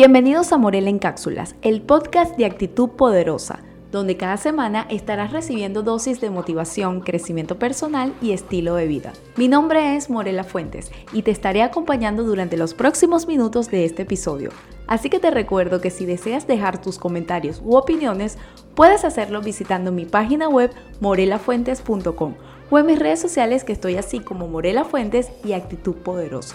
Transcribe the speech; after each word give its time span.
Bienvenidos 0.00 0.52
a 0.52 0.58
Morel 0.58 0.86
en 0.86 1.00
Cápsulas, 1.00 1.56
el 1.60 1.82
podcast 1.82 2.36
de 2.36 2.44
actitud 2.44 2.90
poderosa, 2.90 3.64
donde 3.90 4.16
cada 4.16 4.36
semana 4.36 4.86
estarás 4.90 5.32
recibiendo 5.32 5.82
dosis 5.82 6.20
de 6.20 6.30
motivación, 6.30 7.00
crecimiento 7.00 7.58
personal 7.58 8.14
y 8.22 8.30
estilo 8.30 8.76
de 8.76 8.86
vida. 8.86 9.12
Mi 9.34 9.48
nombre 9.48 9.96
es 9.96 10.08
Morela 10.08 10.44
Fuentes 10.44 10.92
y 11.12 11.22
te 11.22 11.32
estaré 11.32 11.62
acompañando 11.62 12.22
durante 12.22 12.56
los 12.56 12.74
próximos 12.74 13.26
minutos 13.26 13.72
de 13.72 13.84
este 13.84 14.02
episodio. 14.02 14.50
Así 14.86 15.10
que 15.10 15.18
te 15.18 15.32
recuerdo 15.32 15.80
que 15.80 15.90
si 15.90 16.06
deseas 16.06 16.46
dejar 16.46 16.80
tus 16.80 16.96
comentarios 16.96 17.60
u 17.64 17.74
opiniones, 17.74 18.38
puedes 18.76 19.04
hacerlo 19.04 19.40
visitando 19.40 19.90
mi 19.90 20.04
página 20.04 20.48
web 20.48 20.70
morelafuentes.com 21.00 22.34
o 22.70 22.78
en 22.78 22.86
mis 22.86 23.00
redes 23.00 23.20
sociales 23.20 23.64
que 23.64 23.72
estoy 23.72 23.96
así 23.96 24.20
como 24.20 24.46
Morela 24.46 24.84
Fuentes 24.84 25.32
y 25.44 25.54
Actitud 25.54 25.96
Poderosa. 25.96 26.54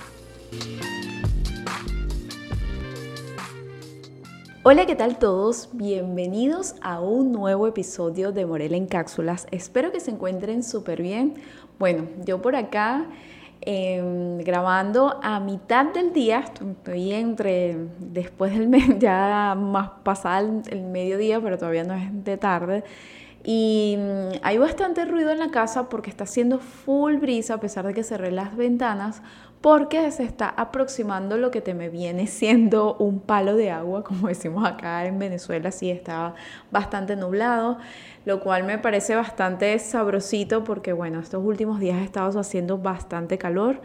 Hola, 4.65 4.85
¿qué 4.85 4.95
tal 4.95 5.19
todos? 5.19 5.67
Bienvenidos 5.73 6.75
a 6.81 7.01
un 7.01 7.33
nuevo 7.33 7.67
episodio 7.67 8.31
de 8.31 8.45
Morel 8.45 8.73
en 8.75 8.87
Cápsulas. 8.87 9.45
Espero 9.51 9.91
que 9.91 9.99
se 9.99 10.11
encuentren 10.11 10.63
súper 10.63 11.01
bien. 11.01 11.33
Bueno, 11.79 12.07
yo 12.23 12.41
por 12.41 12.55
acá 12.55 13.07
em, 13.59 14.37
grabando 14.37 15.19
a 15.21 15.41
mitad 15.41 15.87
del 15.87 16.13
día, 16.13 16.45
estoy 16.45 17.11
entre 17.11 17.75
después 17.99 18.53
del 18.53 18.69
mes, 18.69 18.87
ya 18.99 19.53
más 19.53 19.89
pasada 20.01 20.39
el 20.39 20.83
mediodía, 20.83 21.41
pero 21.41 21.57
todavía 21.57 21.83
no 21.83 21.95
es 21.95 22.23
de 22.23 22.37
tarde. 22.37 22.85
Y 23.43 23.97
mm, 23.99 24.37
hay 24.43 24.57
bastante 24.57 25.03
ruido 25.03 25.31
en 25.31 25.39
la 25.39 25.51
casa 25.51 25.89
porque 25.89 26.09
está 26.09 26.23
haciendo 26.23 26.59
full 26.59 27.17
brisa 27.17 27.55
a 27.55 27.59
pesar 27.59 27.85
de 27.85 27.93
que 27.93 28.03
cerré 28.03 28.31
las 28.31 28.55
ventanas 28.55 29.21
porque 29.63 30.11
se 30.11 30.25
está 30.25 30.49
aproximando 30.49 31.37
lo 31.37 31.49
que 31.49 31.61
te 31.61 31.73
me 31.73 31.87
viene 31.87 32.27
siendo 32.27 32.95
un 32.95 33.21
palo 33.21 33.55
de 33.55 33.71
agua, 33.71 34.03
como 34.03 34.27
decimos 34.27 34.67
acá 34.67 35.05
en 35.05 35.17
Venezuela, 35.17 35.71
sí 35.71 35.89
está 35.89 36.35
bastante 36.69 37.15
nublado, 37.15 37.77
lo 38.25 38.41
cual 38.41 38.65
me 38.65 38.77
parece 38.77 39.15
bastante 39.15 39.79
sabrosito 39.79 40.65
porque 40.65 40.91
bueno, 40.91 41.21
estos 41.21 41.41
últimos 41.41 41.79
días 41.79 42.01
he 42.01 42.03
estado 42.03 42.37
haciendo 42.37 42.77
bastante 42.77 43.37
calor 43.37 43.79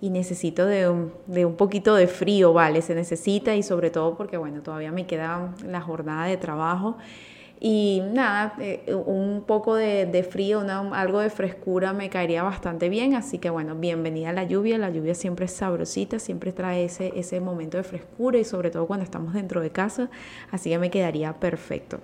y 0.00 0.08
necesito 0.08 0.64
de 0.64 0.88
un, 0.88 1.12
de 1.26 1.44
un 1.44 1.56
poquito 1.56 1.94
de 1.94 2.06
frío, 2.06 2.54
¿vale? 2.54 2.80
Se 2.80 2.94
necesita 2.94 3.54
y 3.54 3.62
sobre 3.62 3.90
todo 3.90 4.16
porque 4.16 4.38
bueno, 4.38 4.62
todavía 4.62 4.92
me 4.92 5.06
queda 5.06 5.52
la 5.62 5.82
jornada 5.82 6.24
de 6.24 6.38
trabajo 6.38 6.96
y 7.60 8.02
nada, 8.12 8.54
eh, 8.60 8.94
un 8.94 9.42
poco 9.44 9.74
de, 9.74 10.26
frío, 10.28 10.60
algo 10.92 11.20
de 11.20 11.30
frescura 11.30 11.92
me 11.92 12.08
caería 12.08 12.42
bastante 12.42 12.88
bien. 12.88 13.14
Así 13.14 13.38
que 13.38 13.50
bueno, 13.50 13.74
bienvenida 13.74 14.30
a 14.30 14.32
la 14.32 14.44
lluvia. 14.44 14.78
La 14.78 14.90
lluvia 14.90 15.14
siempre 15.14 15.46
es 15.46 15.52
sabrosita, 15.52 16.18
siempre 16.18 16.52
trae 16.52 16.84
ese, 16.84 17.12
ese 17.16 17.40
momento 17.40 17.76
de 17.76 17.82
frescura 17.82 18.38
y 18.38 18.44
sobre 18.44 18.70
todo 18.70 18.86
cuando 18.86 19.04
estamos 19.04 19.34
dentro 19.34 19.60
de 19.60 19.70
casa. 19.70 20.08
Así 20.52 20.70
que 20.70 20.78
me 20.78 20.90
quedaría 20.90 21.32
perfecto. 21.34 21.98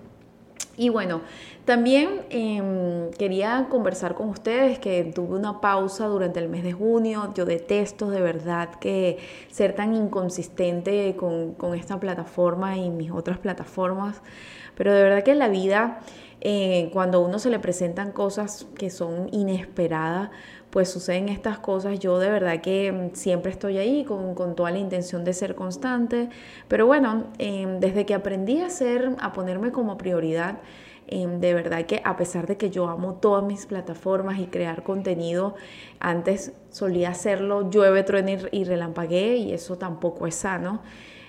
Y 0.76 0.88
bueno, 0.88 1.20
también 1.64 2.22
em, 2.30 3.10
quería 3.12 3.68
conversar 3.70 4.14
con 4.14 4.28
ustedes 4.28 4.80
que 4.80 5.04
tuve 5.04 5.36
una 5.36 5.60
pausa 5.60 6.06
durante 6.06 6.40
el 6.40 6.48
mes 6.48 6.64
de 6.64 6.72
junio. 6.72 7.32
Yo 7.34 7.44
detesto 7.44 8.10
de 8.10 8.20
verdad 8.20 8.74
que 8.80 9.18
ser 9.50 9.74
tan 9.74 9.94
inconsistente 9.94 11.14
con, 11.16 11.54
con 11.54 11.74
esta 11.74 12.00
plataforma 12.00 12.76
y 12.76 12.90
mis 12.90 13.12
otras 13.12 13.38
plataformas. 13.38 14.20
Pero 14.76 14.92
de 14.92 15.02
verdad 15.02 15.22
que 15.22 15.32
en 15.32 15.38
la 15.38 15.48
vida, 15.48 16.00
eh, 16.40 16.90
cuando 16.92 17.20
uno 17.20 17.38
se 17.38 17.50
le 17.50 17.58
presentan 17.58 18.12
cosas 18.12 18.66
que 18.76 18.90
son 18.90 19.28
inesperadas, 19.32 20.30
pues 20.74 20.90
suceden 20.90 21.28
estas 21.28 21.60
cosas. 21.60 22.00
Yo 22.00 22.18
de 22.18 22.28
verdad 22.30 22.60
que 22.60 22.90
mm, 22.90 23.14
siempre 23.14 23.52
estoy 23.52 23.78
ahí 23.78 24.04
con, 24.04 24.34
toda 24.56 24.72
la 24.72 24.78
intención 24.78 25.24
de 25.24 25.32
ser 25.32 25.54
constante. 25.54 26.30
Pero 26.66 26.86
bueno, 26.86 27.28
em, 27.38 27.78
desde 27.78 28.04
que 28.04 28.12
aprendí 28.12 28.60
a 28.60 28.66
hacer, 28.66 29.14
a 29.20 29.32
ponerme 29.32 29.70
como 29.70 29.96
prioridad, 29.96 30.58
em, 31.06 31.38
de 31.38 31.54
verdad 31.54 31.86
que 31.86 32.02
a 32.04 32.16
pesar 32.16 32.46
de 32.48 32.56
que 32.56 32.70
yo 32.70 32.88
amo 32.88 33.14
todas 33.14 33.44
mis 33.44 33.66
plataformas 33.66 34.40
y 34.40 34.46
crear 34.46 34.82
contenido, 34.82 35.54
antes 36.00 36.52
solía 36.70 37.10
hacerlo 37.10 37.70
llueve, 37.70 38.02
truene 38.02 38.38
y 38.50 38.64
relampagué 38.64 39.36
y 39.36 39.52
eso 39.52 39.78
tampoco 39.78 40.26
es 40.26 40.34
sano. 40.34 40.82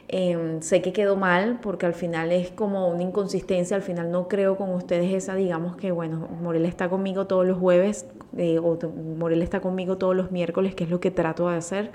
Em, 0.07 0.61
sé 0.61 0.83
que 0.83 0.93
quedó 0.93 1.15
mal 1.15 1.59
porque 1.61 1.87
al 1.87 1.95
final 1.95 2.31
es 2.31 2.51
como 2.51 2.89
una 2.89 3.01
inconsistencia, 3.01 3.75
al 3.75 3.81
final 3.81 4.11
no 4.11 4.27
creo 4.27 4.55
con 4.55 4.71
ustedes 4.71 5.11
esa, 5.13 5.33
digamos 5.33 5.77
que, 5.77 5.91
bueno, 5.91 6.27
Morel 6.41 6.65
está 6.65 6.89
conmigo 6.89 7.25
todos 7.25 7.45
los 7.45 7.57
jueves 7.57 8.05
eh, 8.37 8.59
o 8.59 8.77
Morel 9.17 9.41
está 9.41 9.61
conmigo 9.61 9.97
todos 9.97 10.15
los 10.15 10.31
miércoles, 10.31 10.75
que 10.75 10.83
es 10.83 10.91
lo 10.91 10.99
que 10.99 11.09
trato 11.09 11.49
de 11.49 11.57
hacer. 11.57 11.91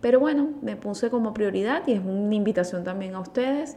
Pero 0.00 0.18
bueno, 0.18 0.50
me 0.62 0.76
puse 0.76 1.10
como 1.10 1.32
prioridad 1.34 1.86
y 1.86 1.92
es 1.92 2.00
una 2.00 2.34
invitación 2.34 2.84
también 2.84 3.14
a 3.14 3.20
ustedes 3.20 3.76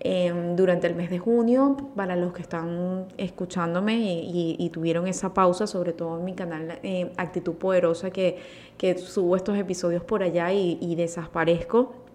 em, 0.00 0.56
durante 0.56 0.86
el 0.86 0.94
mes 0.94 1.10
de 1.10 1.18
junio, 1.18 1.76
para 1.96 2.16
los 2.16 2.32
que 2.32 2.42
están 2.42 3.06
escuchándome 3.18 3.96
y, 3.98 4.70
tuvieron 4.72 5.06
esa 5.08 5.34
pausa, 5.34 5.66
sobre 5.66 5.92
todo 5.92 6.18
en 6.18 6.24
mi 6.24 6.34
canal 6.34 6.78
eh, 6.82 7.12
Actitud 7.16 7.54
Poderosa, 7.54 8.10
que, 8.10 8.38
que, 8.78 8.96
subo 8.98 9.36
estos 9.36 9.58
episodios 9.58 10.02
por 10.04 10.22
allá 10.22 10.52
y, 10.52 10.78
y 10.80 10.94
desaparezco 10.94 12.05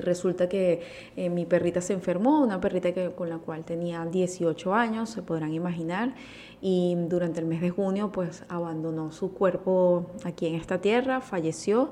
resulta 0.00 0.48
que 0.48 0.80
eh, 1.16 1.28
mi 1.28 1.44
perrita 1.44 1.80
se 1.80 1.92
enfermó, 1.92 2.40
una 2.42 2.60
perrita 2.60 2.92
que, 2.92 3.10
con 3.12 3.28
la 3.28 3.38
cual 3.38 3.64
tenía 3.64 4.04
18 4.04 4.74
años, 4.74 5.10
se 5.10 5.22
podrán 5.22 5.52
imaginar, 5.52 6.14
y 6.60 6.94
durante 7.08 7.40
el 7.40 7.46
mes 7.46 7.60
de 7.60 7.70
junio 7.70 8.12
pues 8.12 8.44
abandonó 8.48 9.10
su 9.10 9.32
cuerpo 9.32 10.06
aquí 10.24 10.46
en 10.46 10.54
esta 10.54 10.80
tierra, 10.80 11.20
falleció. 11.20 11.90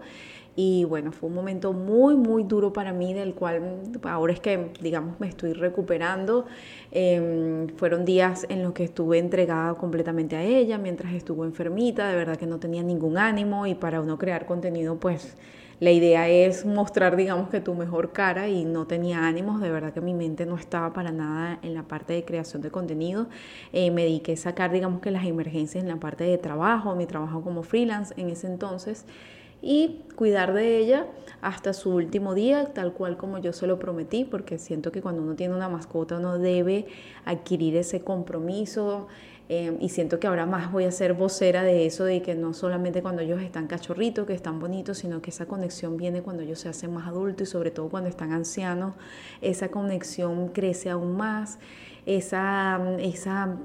Y 0.56 0.84
bueno, 0.84 1.12
fue 1.12 1.28
un 1.28 1.34
momento 1.34 1.72
muy, 1.72 2.16
muy 2.16 2.43
duro 2.43 2.72
para 2.72 2.93
mí, 2.93 3.15
del 3.15 3.34
cual 3.34 3.83
ahora 4.03 4.33
es 4.33 4.41
que, 4.41 4.72
digamos, 4.81 5.19
me 5.21 5.28
estoy 5.28 5.53
recuperando. 5.53 6.47
Em, 6.91 7.69
fueron 7.77 8.05
días 8.05 8.47
en 8.49 8.62
los 8.62 8.72
que 8.72 8.84
estuve 8.84 9.19
entregada 9.19 9.75
completamente 9.75 10.37
a 10.37 10.43
ella, 10.43 10.78
mientras 10.78 11.12
estuvo 11.15 11.44
enfermita, 11.44 12.09
de 12.09 12.16
verdad 12.16 12.37
que 12.37 12.47
no 12.47 12.59
tenía 12.59 12.83
ningún 12.83 13.16
ánimo 13.16 13.66
y 13.66 13.75
para 13.75 14.00
uno 14.00 14.19
crear 14.19 14.47
contenido, 14.47 14.99
pues 14.99 15.37
la 15.81 15.93
idea 15.93 16.28
es 16.28 16.67
mostrar, 16.67 17.17
digamos, 17.17 17.49
que 17.49 17.62
tu 17.62 17.75
mejor 17.75 18.12
cara 18.12 18.49
y 18.49 18.67
no 18.67 18.87
tenía 18.87 19.27
ánimos, 19.27 19.62
de 19.62 19.71
verdad 19.71 19.94
que 19.94 20.03
mi 20.03 20.12
mente 20.12 20.44
no 20.44 20.56
estaba 20.56 20.93
para 20.93 21.11
nada 21.11 21.59
en 21.62 21.72
la 21.72 21.84
parte 21.84 22.12
de 22.12 22.22
creación 22.22 22.61
de 22.61 22.71
contenido. 22.71 23.28
Eh, 23.72 23.91
me 23.91 24.03
dediqué 24.03 24.34
a 24.34 24.37
sacar, 24.37 24.72
digamos, 24.72 25.00
que 25.00 25.11
las 25.11 25.25
emergencias 25.25 25.82
en 25.82 25.88
la 25.88 25.97
parte 25.97 26.25
de 26.25 26.37
trabajo, 26.37 26.94
mi 26.97 27.06
trabajo 27.06 27.41
como 27.41 27.62
freelance 27.62 28.12
en 28.21 28.28
ese 28.28 28.47
entonces 28.47 29.06
y 29.62 30.03
cuidar 30.16 30.53
de 30.54 30.78
ella 30.78 31.06
hasta 31.41 31.72
su 31.72 31.91
último 31.94 32.34
día, 32.34 32.72
tal 32.75 32.93
cual 32.93 33.16
como 33.16 33.38
yo 33.38 33.53
se 33.53 33.66
lo 33.66 33.78
prometí, 33.78 34.25
porque 34.25 34.59
siento 34.59 34.93
que 34.93 35.00
cuando 35.00 35.22
uno 35.22 35.34
tiene 35.34 35.54
una 35.54 35.69
mascota 35.69 36.19
uno 36.19 36.38
debe 36.38 36.87
adquirir 37.25 37.76
ese 37.76 38.03
compromiso, 38.03 39.09
Em, 39.53 39.78
y 39.81 39.88
siento 39.88 40.20
que 40.20 40.28
ahora 40.28 40.47
más 40.47 40.70
voy 40.70 40.84
a 40.84 40.93
ser 40.93 41.12
vocera 41.12 41.65
de 41.65 41.84
eso, 41.84 42.04
de 42.04 42.22
que 42.22 42.37
no 42.37 42.54
solamente 42.54 43.03
cuando 43.03 43.20
ellos 43.20 43.43
están 43.43 43.66
cachorritos, 43.66 44.25
que 44.25 44.32
están 44.32 44.60
bonitos, 44.60 44.99
sino 44.99 45.20
que 45.20 45.31
esa 45.31 45.47
conexión 45.47 45.97
viene 45.97 46.22
cuando 46.22 46.44
ellos 46.44 46.60
se 46.60 46.69
hacen 46.69 46.94
más 46.94 47.09
adultos 47.09 47.49
y 47.49 47.50
sobre 47.50 47.72
todo 47.72 47.88
cuando 47.88 48.09
están 48.09 48.31
ancianos, 48.31 48.94
esa 49.41 49.69
conexión 49.69 50.50
crece 50.50 50.88
aún 50.91 51.16
más. 51.16 51.59
Esa, 52.06 52.81
esa, 53.00 53.56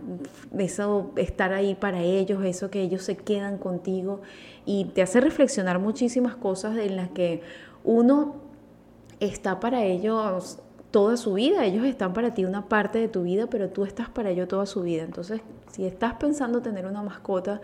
eso 0.58 1.12
estar 1.18 1.54
ahí 1.54 1.76
para 1.76 2.02
ellos, 2.02 2.44
eso 2.44 2.72
que 2.72 2.82
ellos 2.82 3.04
se 3.04 3.16
quedan 3.16 3.60
contigo 3.60 4.22
y 4.66 4.86
te 4.86 5.02
hace 5.02 5.22
reflexionar 5.22 5.80
muchísimas 5.80 6.36
cosas 6.36 6.78
en 6.78 6.96
las 6.96 7.10
que 7.10 7.42
uno 7.84 8.36
está 9.20 9.60
para 9.60 9.84
ellos 9.84 10.60
toda 10.92 11.18
su 11.18 11.34
vida. 11.34 11.66
Ellos 11.66 11.86
están 11.86 12.14
para 12.14 12.34
ti 12.34 12.46
una 12.46 12.70
parte 12.70 13.00
de 13.00 13.08
tu 13.08 13.24
vida, 13.24 13.48
pero 13.48 13.70
tú 13.70 13.84
estás 13.84 14.10
para 14.10 14.30
ellos 14.30 14.48
toda 14.48 14.66
su 14.66 14.82
vida. 14.82 15.04
Entonces, 15.04 15.42
si 15.70 15.86
estás 15.86 16.14
pensando 16.14 16.62
tener 16.62 16.86
una 16.86 17.04
mascota, 17.04 17.60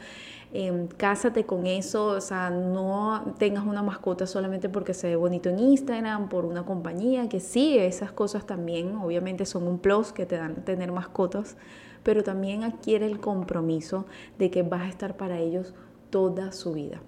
eh, 0.53 0.89
cásate 0.97 1.45
con 1.45 1.65
eso. 1.65 2.07
O 2.07 2.21
sea, 2.21 2.49
no 2.49 3.33
tengas 3.37 3.65
una 3.65 3.81
mascota 3.81 4.27
solamente 4.27 4.67
porque 4.67 4.93
se 4.93 5.07
ve 5.07 5.15
bonito 5.15 5.49
en 5.49 5.59
Instagram, 5.59 6.27
por 6.27 6.45
una 6.45 6.65
compañía, 6.65 7.29
que 7.29 7.39
sí, 7.39 7.77
esas 7.77 8.11
cosas 8.11 8.45
también 8.45 8.97
obviamente 8.97 9.45
son 9.45 9.65
un 9.65 9.79
plus 9.79 10.11
que 10.11 10.25
te 10.25 10.35
dan 10.35 10.65
tener 10.65 10.91
mascotas, 10.91 11.55
pero 12.03 12.23
también 12.23 12.65
adquiere 12.65 13.05
el 13.05 13.21
compromiso 13.21 14.05
de 14.39 14.51
que 14.51 14.63
vas 14.63 14.81
a 14.81 14.89
estar 14.89 15.15
para 15.15 15.39
ellos 15.39 15.73
toda 16.11 16.51
su 16.51 16.73
vida. 16.73 17.01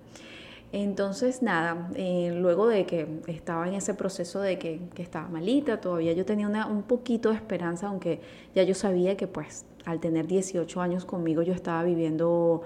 Entonces, 0.73 1.44
nada, 1.44 1.88
eh, 1.94 2.33
luego 2.35 2.67
de 2.67 2.88
que 2.88 3.07
estaba 3.27 3.67
en 3.67 3.75
ese 3.75 3.94
proceso 3.94 4.41
de 4.41 4.57
que, 4.57 4.81
estaba 4.97 5.27
malita, 5.27 5.79
todavía 5.79 6.13
yo 6.13 6.25
tenía 6.25 6.47
un 6.65 6.81
poquito 6.81 7.29
de 7.29 7.35
esperanza, 7.35 7.89
aunque 7.89 8.21
ya 8.55 8.63
yo 8.63 8.73
sabía 8.73 9.15
que 9.15 9.27
pues 9.27 9.65
al 9.85 10.00
tener 10.00 10.25
18 10.25 10.81
años 10.81 11.05
conmigo 11.05 11.44
yo 11.44 11.53
estaba 11.53 11.83
viviendo 11.83 12.63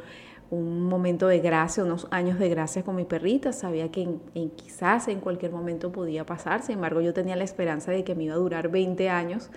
un 0.49 0.83
momento 0.83 1.27
de 1.27 1.39
gracia, 1.39 1.83
unos 1.83 2.07
años 2.09 2.39
de 2.39 2.47
gracia 2.47 2.81
con 2.81 2.95
mi 2.95 3.03
perrita, 3.03 3.51
sabía 3.51 3.91
que 3.91 4.07
quizás 4.55 5.09
en 5.09 5.19
cualquier 5.19 5.51
momento 5.51 5.91
podía 5.91 6.25
pasar, 6.25 6.61
sin 6.61 6.75
embargo 6.75 7.01
yo 7.01 7.13
tenía 7.13 7.35
la 7.35 7.43
esperanza 7.43 7.91
de 7.91 8.05
que 8.05 8.15
me 8.15 8.23
iba 8.23 8.35
a 8.35 8.37
durar 8.37 8.69
20 8.69 9.09
años, 9.09 9.49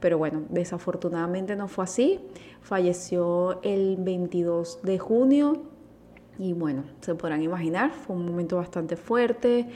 pero 0.00 0.16
bueno, 0.16 0.44
desafortunadamente 0.48 1.54
no 1.54 1.68
fue 1.68 1.84
así, 1.84 2.20
falleció 2.62 3.60
el 3.62 3.96
22 3.98 4.80
de 4.82 4.98
junio 4.98 5.69
Y 6.40 6.54
bueno, 6.54 6.84
se 7.02 7.14
podrán 7.14 7.42
imaginar, 7.42 7.90
fue 7.90 8.16
un 8.16 8.24
momento 8.24 8.56
bastante 8.56 8.96
fuerte. 8.96 9.66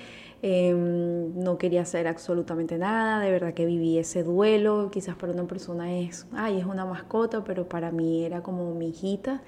Em, 0.40 1.38
no 1.38 1.58
quería 1.58 1.82
hacer 1.82 2.08
absolutamente 2.08 2.78
nada, 2.78 3.20
de 3.20 3.31
verdad 3.31 3.52
que 3.52 3.66
viví 3.66 3.99
ese 3.99 4.22
duelo. 4.22 4.88
Quizás 4.90 5.14
para 5.14 5.32
una 5.32 5.44
persona 5.46 5.93
es, 5.99 6.26
ay, 6.32 6.61
es 6.61 6.64
una 6.64 6.87
mascota, 6.87 7.44
pero 7.44 7.69
para 7.69 7.90
mí 7.90 8.25
era 8.25 8.43
como 8.43 8.75
mi 8.75 8.88
hijita. 8.88 9.43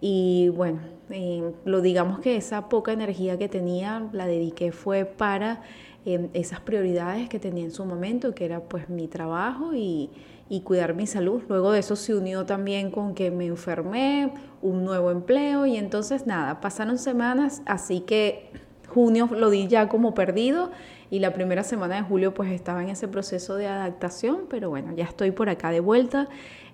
Y 0.00 0.48
bueno, 0.48 0.80
em, 1.10 1.52
lo 1.66 1.82
digamos 1.82 2.20
que 2.20 2.36
esa 2.36 2.70
poca 2.70 2.90
energía 2.90 3.36
que 3.36 3.50
tenía 3.50 4.08
la 4.12 4.26
dediqué 4.26 4.72
fue 4.72 5.04
para 5.04 5.60
em, 6.06 6.30
esas 6.32 6.60
prioridades 6.60 7.28
que 7.28 7.38
tenía 7.38 7.64
en 7.64 7.70
su 7.70 7.84
momento, 7.84 8.34
que 8.34 8.46
era 8.46 8.60
pues 8.60 8.88
mi 8.88 9.08
trabajo 9.08 9.74
y, 9.74 10.10
y 10.48 10.62
cuidar 10.62 10.94
mi 10.94 11.06
salud. 11.06 11.42
Luego 11.48 11.72
de 11.72 11.80
eso 11.80 11.96
se 11.96 12.14
unió 12.14 12.46
también 12.46 12.90
con 12.90 13.14
que 13.14 13.30
me 13.30 13.46
enfermé, 13.46 14.32
un 14.62 14.84
nuevo 14.84 15.10
empleo 15.10 15.66
y 15.66 15.76
entonces 15.76 16.26
nada, 16.26 16.60
pasaron 16.60 16.98
semanas, 16.98 17.62
así 17.66 18.00
que 18.00 18.50
junio 18.88 19.28
lo 19.30 19.50
di 19.50 19.68
ya 19.68 19.88
como 19.88 20.14
perdido 20.14 20.70
y 21.10 21.18
la 21.18 21.32
primera 21.32 21.62
semana 21.62 21.96
de 21.96 22.02
julio 22.02 22.34
pues 22.34 22.50
estaba 22.50 22.82
en 22.82 22.88
ese 22.88 23.08
proceso 23.08 23.56
de 23.56 23.66
adaptación, 23.66 24.46
pero 24.48 24.70
bueno, 24.70 24.92
ya 24.94 25.04
estoy 25.04 25.30
por 25.30 25.48
acá 25.48 25.70
de 25.70 25.80
vuelta 25.80 26.28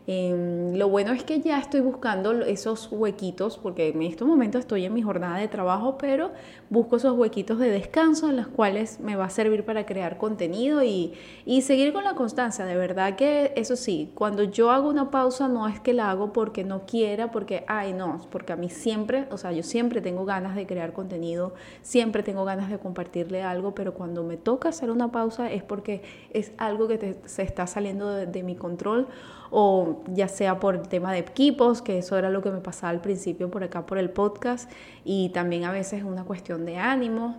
Em, 0.08 0.74
lo 0.74 0.88
bueno 0.88 1.12
es 1.12 1.22
que 1.22 1.40
ya 1.40 1.58
estoy 1.58 1.80
buscando 1.80 2.32
esos 2.42 2.88
huequitos, 2.90 3.56
porque 3.56 3.90
en 3.90 4.02
estos 4.02 4.26
momentos 4.26 4.60
estoy 4.60 4.84
en 4.84 4.94
mi 4.94 5.02
jornada 5.02 5.36
de 5.38 5.46
trabajo, 5.46 5.96
pero 5.96 6.32
busco 6.70 6.96
esos 6.96 7.16
huequitos 7.16 7.60
de 7.60 7.70
descanso 7.70 8.28
en 8.28 8.36
los 8.36 8.48
cuales 8.48 8.98
me 8.98 9.14
va 9.14 9.26
a 9.26 9.30
servir 9.30 9.64
para 9.64 9.86
crear 9.86 10.18
contenido 10.18 10.82
y, 10.82 11.12
y 11.46 11.62
seguir 11.62 11.92
con 11.92 12.02
la 12.02 12.14
constancia. 12.14 12.64
De 12.64 12.76
verdad 12.76 13.14
que 13.14 13.52
eso 13.54 13.76
sí, 13.76 14.10
cuando 14.16 14.42
yo 14.42 14.72
hago 14.72 14.88
una 14.88 15.12
pausa 15.12 15.46
no 15.46 15.68
es 15.68 15.78
que 15.78 15.92
la 15.92 16.10
hago 16.10 16.32
porque 16.32 16.64
no 16.64 16.84
quiera, 16.84 17.30
porque, 17.30 17.64
ay, 17.68 17.92
no, 17.92 18.20
porque 18.30 18.52
a 18.52 18.56
mí 18.56 18.70
siempre, 18.70 19.28
o 19.30 19.38
sea, 19.38 19.52
yo 19.52 19.62
siempre 19.62 20.00
tengo 20.00 20.24
ganas 20.24 20.56
de 20.56 20.66
crear 20.66 20.92
contenido, 20.92 21.54
siempre 21.82 22.24
tengo 22.24 22.44
ganas 22.44 22.68
de 22.70 22.78
compartirle 22.78 23.44
algo, 23.44 23.72
pero 23.74 23.94
cuando 23.94 24.24
me 24.24 24.36
toca 24.36 24.70
hacer 24.70 24.90
una 24.90 25.12
pausa 25.12 25.52
es 25.52 25.62
porque 25.62 26.02
es 26.32 26.52
algo 26.58 26.88
que 26.88 27.18
se 27.24 27.42
está 27.42 27.68
saliendo 27.68 28.10
de 28.10 28.42
mi 28.42 28.56
control 28.56 29.06
o 29.52 30.02
ya 30.08 30.28
sea 30.28 30.58
por 30.58 30.74
el 30.74 30.88
tema 30.88 31.12
de 31.12 31.18
equipos, 31.18 31.82
que 31.82 31.98
eso 31.98 32.16
era 32.16 32.30
lo 32.30 32.42
que 32.42 32.50
me 32.50 32.60
pasaba 32.60 32.90
al 32.90 33.00
principio 33.00 33.50
por 33.50 33.62
acá 33.62 33.86
por 33.86 33.98
el 33.98 34.10
podcast, 34.10 34.70
y 35.04 35.28
también 35.28 35.64
a 35.64 35.70
veces 35.70 36.00
es 36.00 36.04
una 36.04 36.24
cuestión 36.24 36.64
de 36.64 36.78
ánimo, 36.78 37.36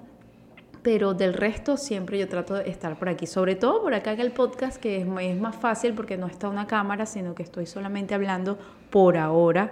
pero 0.83 1.13
del 1.13 1.33
resto 1.33 1.75
siempre 1.75 2.19
yo 2.19 2.27
trato 2.27 2.53
de 2.55 2.69
estar 2.69 2.99
por 2.99 3.09
aquí, 3.09 3.25
sobre 3.25 3.55
todo 3.55 3.81
por 3.81 3.93
acá 3.93 4.11
en 4.11 4.19
el 4.19 4.31
podcast, 4.31 4.77
que 4.77 5.01
es 5.01 5.39
más 5.39 5.55
fácil 5.55 5.93
porque 5.93 6.17
no 6.17 6.27
está 6.27 6.49
una 6.49 6.67
cámara, 6.67 7.05
sino 7.05 7.33
que 7.33 7.41
estoy 7.41 7.65
solamente 7.65 8.13
hablando 8.13 8.59
por 8.91 9.17
ahora. 9.17 9.71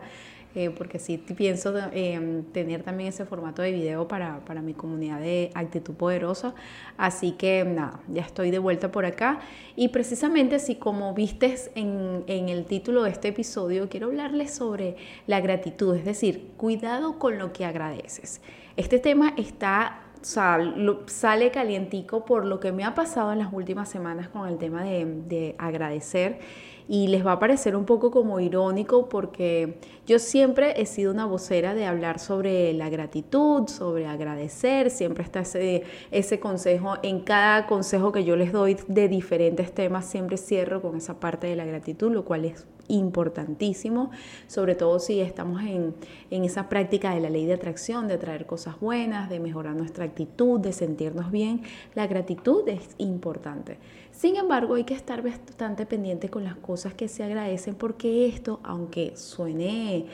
Eh, 0.53 0.69
porque 0.69 0.99
sí 0.99 1.17
pienso 1.17 1.73
eh, 1.93 2.43
tener 2.51 2.83
también 2.83 3.07
ese 3.09 3.25
formato 3.25 3.61
de 3.61 3.71
video 3.71 4.09
para, 4.09 4.43
para, 4.43 4.61
mi 4.61 4.73
comunidad 4.73 5.21
de 5.21 5.49
actitud 5.53 5.93
poderosa. 5.93 6.53
Así 6.97 7.31
que 7.31 7.63
nada, 7.63 8.01
ya 8.09 8.23
estoy 8.23 8.51
de 8.51 8.59
vuelta 8.59 8.91
por 8.91 9.05
acá. 9.05 9.39
Y 9.77 9.89
precisamente 9.89 10.59
si 10.59 10.75
como 10.75 11.13
vistes 11.13 11.71
en, 11.75 12.25
en 12.27 12.49
el 12.49 12.65
título 12.65 13.03
de 13.03 13.11
este 13.11 13.29
episodio, 13.29 13.87
quiero 13.87 14.07
hablarles 14.07 14.53
sobre 14.53 14.97
la 15.25 15.39
gratitud, 15.39 15.95
es 15.95 16.03
decir, 16.03 16.49
cuidado 16.57 17.17
con 17.17 17.37
lo 17.37 17.53
que 17.53 17.63
agradeces. 17.63 18.41
Este 18.75 18.99
tema 18.99 19.33
está 19.37 20.01
sale 20.21 21.49
calientico 21.51 22.25
por 22.25 22.45
lo 22.45 22.59
que 22.59 22.71
me 22.71 22.83
ha 22.83 22.93
pasado 22.93 23.31
en 23.31 23.39
las 23.39 23.51
últimas 23.51 23.89
semanas 23.89 24.27
con 24.27 24.47
el 24.47 24.59
tema 24.59 24.83
de, 24.83 25.05
de 25.05 25.55
agradecer 25.57 26.39
y 26.87 27.07
les 27.07 27.25
va 27.25 27.33
a 27.33 27.39
parecer 27.39 27.75
un 27.75 27.85
poco 27.85 28.11
como 28.11 28.39
irónico 28.39 29.09
porque 29.09 29.79
yo 30.05 30.19
siempre 30.19 30.81
he 30.81 30.85
sido 30.85 31.11
una 31.11 31.25
vocera 31.25 31.73
de 31.73 31.85
hablar 31.85 32.19
sobre 32.19 32.73
la 32.73 32.89
gratitud, 32.89 33.67
sobre 33.67 34.07
agradecer, 34.07 34.89
siempre 34.89 35.23
está 35.23 35.41
ese, 35.41 36.39
consejo, 36.39 36.95
en 37.03 37.21
cada 37.21 37.67
consejo 37.67 38.11
que 38.11 38.23
yo 38.23 38.35
les 38.35 38.51
doy 38.51 38.77
de 38.87 39.07
diferentes 39.07 39.73
temas, 39.73 40.05
siempre 40.05 40.37
cierro 40.37 40.81
con 40.81 40.97
esa 40.97 41.19
parte 41.19 41.47
de 41.47 41.55
la 41.55 41.65
gratitud, 41.65 42.11
lo 42.11 42.25
cual 42.25 42.45
es 42.45 42.65
importantísimo, 42.87 44.11
sobre 44.47 44.75
todo 44.75 44.99
si 44.99 45.21
estamos 45.21 45.61
en, 45.61 45.95
en 46.29 46.43
esa 46.43 46.67
práctica 46.67 47.13
de 47.13 47.21
la 47.21 47.29
ley 47.29 47.45
de 47.45 47.53
atracción, 47.53 48.07
de 48.07 48.17
traer 48.17 48.45
cosas 48.45 48.79
buenas, 48.79 49.29
de 49.29 49.39
mejorar 49.39 49.75
nuestra 49.75 50.03
actitud, 50.03 50.59
de 50.59 50.73
sentirnos 50.73 51.31
bien. 51.31 51.61
La 51.95 52.07
gratitud 52.07 52.67
es 52.67 52.89
importante. 52.97 53.77
Sin 54.21 54.35
embargo, 54.35 54.75
hay 54.75 54.83
que 54.83 54.93
estar 54.93 55.23
bastante 55.23 55.87
pendiente 55.87 56.29
con 56.29 56.43
las 56.43 56.55
cosas 56.55 56.93
que 56.93 57.07
se 57.07 57.23
agradecen 57.23 57.73
porque 57.73 58.27
esto, 58.27 58.59
aunque 58.61 59.17
suene 59.17 60.05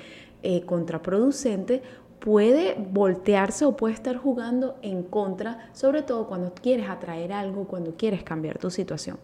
eh, 0.44 0.62
contraproducente, 0.62 1.82
puede 2.22 2.76
voltearse 2.76 3.66
o 3.66 3.76
puede 3.76 3.96
estar 3.96 4.16
jugando 4.16 4.78
en 4.82 5.04
contra, 5.04 5.70
sobre 5.74 6.04
todo 6.04 6.26
cuando 6.26 6.54
quieres 6.54 6.90
atraer 6.90 7.34
algo, 7.34 7.66
cuando 7.66 7.98
quieres 7.98 8.24
cambiar 8.24 8.60
tu 8.60 8.70
situación. 8.70 9.18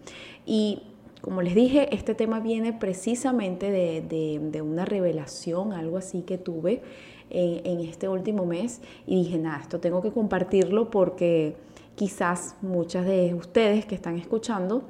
Y 0.46 0.84
como 1.22 1.42
les 1.42 1.56
dije, 1.56 1.96
este 1.96 2.14
tema 2.14 2.42
viene 2.42 2.74
precisamente 2.74 3.72
de, 3.72 4.62
una 4.62 4.84
revelación, 4.84 5.72
algo 5.72 5.98
así 5.98 6.24
que 6.24 6.38
tuve 6.38 6.82
en, 7.30 7.66
en 7.66 7.88
este 7.88 8.10
último 8.10 8.46
mes 8.46 8.82
y 9.08 9.24
dije, 9.24 9.38
nada, 9.38 9.62
esto 9.62 9.80
tengo 9.80 10.02
que 10.02 10.12
compartirlo 10.12 10.92
porque 10.92 11.56
quizás 11.96 12.56
muchas 12.62 13.06
de 13.06 13.34
ustedes 13.34 13.86
que 13.86 13.96
están 13.96 14.18
escuchando, 14.18 14.84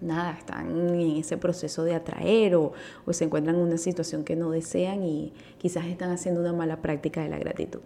nada, 0.00 0.32
están 0.32 0.94
en 0.94 1.16
ese 1.16 1.36
proceso 1.36 1.84
de 1.84 1.94
atraer 1.94 2.56
o, 2.56 2.72
se 3.10 3.24
encuentran 3.24 3.56
en 3.56 3.62
una 3.62 3.78
situación 3.78 4.24
que 4.24 4.36
no 4.36 4.50
desean 4.50 5.02
y 5.02 5.32
quizás 5.58 5.86
están 5.86 6.10
haciendo 6.10 6.40
una 6.40 6.52
mala 6.52 6.82
práctica 6.82 7.22
de 7.22 7.28
la 7.28 7.38
gratitud. 7.38 7.80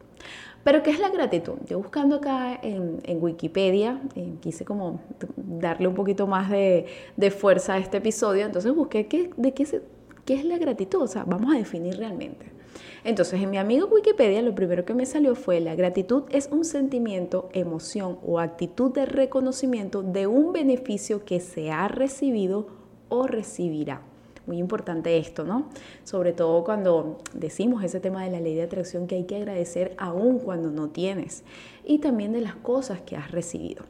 Pero 0.65 0.83
¿qué 0.83 0.91
es 0.91 0.99
la 0.99 1.11
gratitud? 1.11 1.55
Yo 1.67 1.79
buscando 1.79 2.17
acá 2.17 2.59
en, 2.62 3.00
Wikipedia, 3.23 4.03
eh, 4.17 4.35
quise 4.41 4.65
como 4.65 5.00
darle 5.37 5.87
un 5.89 5.95
poquito 5.95 6.27
más 6.27 6.50
de, 6.50 6.87
fuerza 7.31 7.75
a 7.75 7.79
este 7.79 7.99
episodio, 7.99 8.45
entonces 8.45 8.75
busqué 8.75 9.06
qué, 9.06 9.31
de 9.37 9.55
qué, 9.55 9.83
qué 10.25 10.35
es 10.35 10.45
la 10.45 10.59
gratitud, 10.59 11.03
o 11.03 11.06
sea, 11.06 11.25
vamos 11.25 11.55
a 11.55 11.59
definir 11.59 11.97
realmente. 11.97 12.57
Entonces, 13.04 13.40
en 13.40 13.50
mi 13.50 13.58
amigo 13.58 13.88
Wikipedia 13.88 14.42
lo 14.42 14.54
primero 14.54 14.84
que 14.84 14.94
me 14.94 15.06
salió 15.06 15.34
fue 15.34 15.60
la 15.60 15.75
gratitud 15.75 16.25
es 16.30 16.48
un 16.50 16.64
sentimiento, 16.64 17.48
emoción 17.52 18.19
o 18.26 18.38
actitud 18.38 18.92
de 18.92 19.06
reconocimiento 19.06 20.02
de 20.02 20.26
un 20.26 20.52
beneficio 20.52 21.25
que 21.25 21.40
se 21.40 21.70
ha 21.70 21.88
recibido 21.88 22.66
o 23.08 23.26
recibirá. 23.26 24.02
Muy 24.46 24.58
importante 24.58 25.19
esto, 25.19 25.44
¿no? 25.44 25.69
Sobre 26.04 26.32
todo 26.32 26.64
cuando 26.64 27.19
decimos 27.34 27.84
ese 27.84 28.00
tema 28.00 28.25
de 28.25 28.30
la 28.30 28.40
ley 28.40 28.54
de 28.54 28.62
atracción 28.62 29.06
que 29.06 29.16
hay 29.16 29.25
que 29.25 29.36
agradecer 29.36 29.94
aún 29.98 30.38
cuando 30.38 30.70
no 30.70 30.88
tienes 30.88 31.44
y 31.84 31.98
también 31.98 32.32
de 32.32 32.40
las 32.40 32.54
cosas 32.54 33.02
que 33.02 33.14
has 33.14 33.30
recibido. 33.30 33.85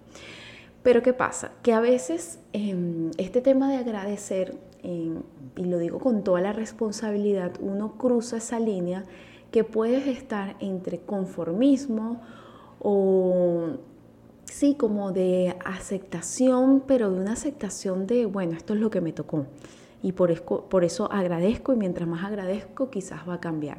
Pero 0.82 1.02
¿qué 1.02 1.12
pasa? 1.12 1.52
Que 1.62 1.72
a 1.72 1.80
veces 1.80 2.40
em, 2.52 3.10
este 3.18 3.40
tema 3.40 3.70
de 3.70 3.76
agradecer 3.76 4.56
y 4.82 5.64
lo 5.64 5.78
digo 5.78 5.98
con 5.98 6.22
toda 6.22 6.40
la 6.40 6.52
responsabilidad, 6.52 7.52
uno 7.60 7.98
cruza 7.98 8.36
esa 8.36 8.60
línea 8.60 9.04
que 9.50 9.64
puedes 9.64 10.06
estar 10.06 10.56
entre 10.60 11.00
conformismo 11.00 12.20
o 12.80 13.78
sí, 14.44 14.74
como 14.74 15.12
de 15.12 15.56
aceptación, 15.64 16.82
pero 16.86 17.10
de 17.10 17.20
una 17.20 17.32
aceptación 17.32 18.06
de, 18.06 18.26
bueno, 18.26 18.56
esto 18.56 18.74
es 18.74 18.80
lo 18.80 18.90
que 18.90 19.00
me 19.00 19.12
tocó. 19.12 19.46
Y 20.02 20.12
por 20.12 20.42
por 20.42 20.84
eso 20.84 21.10
agradezco 21.10 21.72
y 21.72 21.76
mientras 21.76 22.08
más 22.08 22.24
agradezco 22.24 22.90
quizás 22.90 23.28
va 23.28 23.34
a 23.34 23.40
cambiar. 23.40 23.78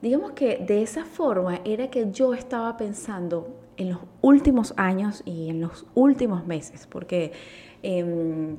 Digamos 0.00 0.32
que 0.32 0.58
de 0.58 0.82
esa 0.82 1.04
forma 1.04 1.60
era 1.64 1.90
que 1.90 2.10
yo 2.12 2.34
estaba 2.34 2.76
pensando 2.76 3.48
en 3.76 3.90
los 3.90 3.98
últimos 4.20 4.74
años 4.76 5.22
y 5.24 5.48
en 5.48 5.60
los 5.60 5.86
últimos 5.94 6.46
meses, 6.46 6.86
porque 6.86 7.32
Em, 7.86 8.56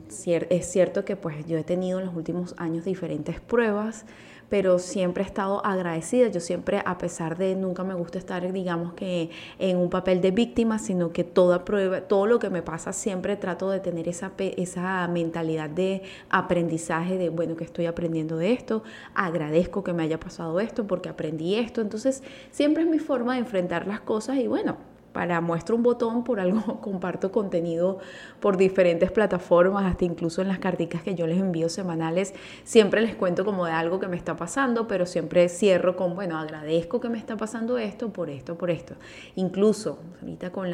es 0.50 0.66
cierto 0.68 1.04
que 1.04 1.16
pues 1.16 1.48
yo 1.48 1.58
he 1.58 1.64
tenido 1.64 1.98
en 2.00 2.06
los 2.06 2.16
últimos 2.16 2.54
años 2.60 2.86
diferentes 2.86 3.40
pruebas, 3.40 4.06
pero 4.50 4.78
siempre 4.78 5.24
he 5.24 5.26
estado 5.26 5.66
agradecida. 5.66 6.28
Yo 6.28 6.40
siempre, 6.40 6.84
a 6.86 7.00
pesar 7.00 7.36
de 7.36 7.56
nunca 7.56 7.84
me 7.84 7.96
gusta 7.96 8.20
estar, 8.20 8.54
digamos 8.54 8.94
que 8.94 9.32
en 9.58 9.78
un 9.78 9.90
papel 9.90 10.22
de 10.22 10.30
víctima, 10.30 10.78
sino 10.78 11.12
que 11.12 11.24
toda 11.24 11.66
prueba, 11.66 12.02
todo 12.02 12.28
lo 12.28 12.38
que 12.38 12.52
me 12.52 12.62
pasa, 12.62 12.94
siempre 12.94 13.36
trato 13.36 13.72
de 13.72 13.80
tener 13.80 14.08
esa, 14.08 14.32
esa 14.38 15.08
mentalidad 15.08 15.72
de 15.72 16.04
aprendizaje, 16.30 17.18
de 17.18 17.30
bueno, 17.30 17.56
que 17.56 17.64
estoy 17.64 17.88
aprendiendo 17.88 18.38
de 18.38 18.54
esto, 18.54 18.84
agradezco 19.16 19.84
que 19.84 19.94
me 19.94 20.04
haya 20.04 20.20
pasado 20.20 20.60
esto 20.60 20.86
porque 20.86 21.10
aprendí 21.10 21.56
esto. 21.56 21.82
Entonces, 21.82 22.22
siempre 22.52 22.84
es 22.84 22.90
mi 22.90 23.00
forma 23.00 23.34
de 23.34 23.40
enfrentar 23.40 23.88
las 23.88 24.02
cosas 24.02 24.38
y 24.38 24.46
bueno, 24.46 24.78
para 25.16 25.40
muestro 25.40 25.78
un 25.78 25.84
botón, 25.84 26.26
por 26.26 26.42
algo 26.42 26.62
comparto 26.82 27.32
contenido 27.32 28.00
por 28.42 28.58
diferentes 28.58 29.14
plataformas, 29.14 29.86
hasta 29.86 30.04
incluso 30.04 30.42
en 30.42 30.50
las 30.50 30.60
carticas 30.60 31.04
que 31.04 31.16
yo 31.16 31.26
les 31.26 31.40
envío 31.40 31.70
semanales, 31.70 32.34
siempre 32.66 33.00
les 33.02 33.16
cuento 33.16 33.46
como 33.46 33.66
de 33.66 33.72
algo 33.72 33.98
que 33.98 34.10
me 34.10 34.18
está 34.18 34.36
pasando, 34.36 34.90
pero 34.90 35.06
siempre 35.06 35.48
cierro 35.48 35.96
con, 35.96 36.16
bueno, 36.16 36.38
agradezco 36.38 37.00
que 37.00 37.08
me 37.08 37.18
está 37.18 37.38
pasando 37.38 37.78
esto, 37.78 38.12
por 38.12 38.30
esto, 38.30 38.58
por 38.58 38.70
esto. 38.70 38.96
Incluso 39.36 40.00
ahorita 40.22 40.52
con 40.52 40.68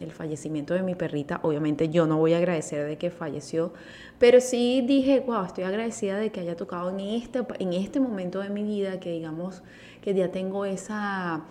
el 0.00 0.10
fallecimiento 0.10 0.74
de 0.74 0.82
mi 0.82 0.96
perrita, 0.96 1.38
obviamente 1.44 1.90
yo 1.90 2.08
no 2.08 2.18
voy 2.18 2.34
a 2.34 2.38
agradecer 2.38 2.84
de 2.84 2.98
que 2.98 3.12
falleció, 3.12 3.72
pero 4.18 4.40
sí 4.40 4.82
dije, 4.84 5.20
wow, 5.20 5.44
estoy 5.44 5.62
agradecida 5.62 6.18
de 6.18 6.32
que 6.32 6.40
haya 6.40 6.56
tocado 6.56 6.90
en 6.90 6.98
este, 6.98 7.46
en 7.60 7.72
este 7.72 8.00
momento 8.00 8.40
de 8.40 8.50
mi 8.50 8.64
vida, 8.64 8.98
que 8.98 9.12
digamos 9.12 9.62
que 10.02 10.12
ya 10.12 10.32
tengo 10.32 10.64
esa 10.64 11.44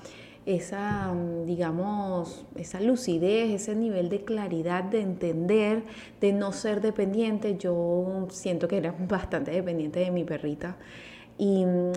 esa, 0.49 1.13
digamos, 1.45 2.43
esa 2.55 2.81
lucidez, 2.81 3.51
ese 3.51 3.75
nivel 3.75 4.09
de 4.09 4.23
claridad, 4.23 4.83
de 4.83 5.01
entender, 5.01 5.83
de 6.19 6.33
no 6.33 6.51
ser 6.53 6.81
dependiente. 6.81 7.55
Yo 7.57 8.27
siento 8.31 8.67
que 8.67 8.77
era 8.77 8.95
bastante 9.07 9.51
dependiente 9.51 9.99
de 9.99 10.11
mi 10.11 10.23
perrita. 10.23 10.77
Y 11.37 11.65
mm, 11.65 11.91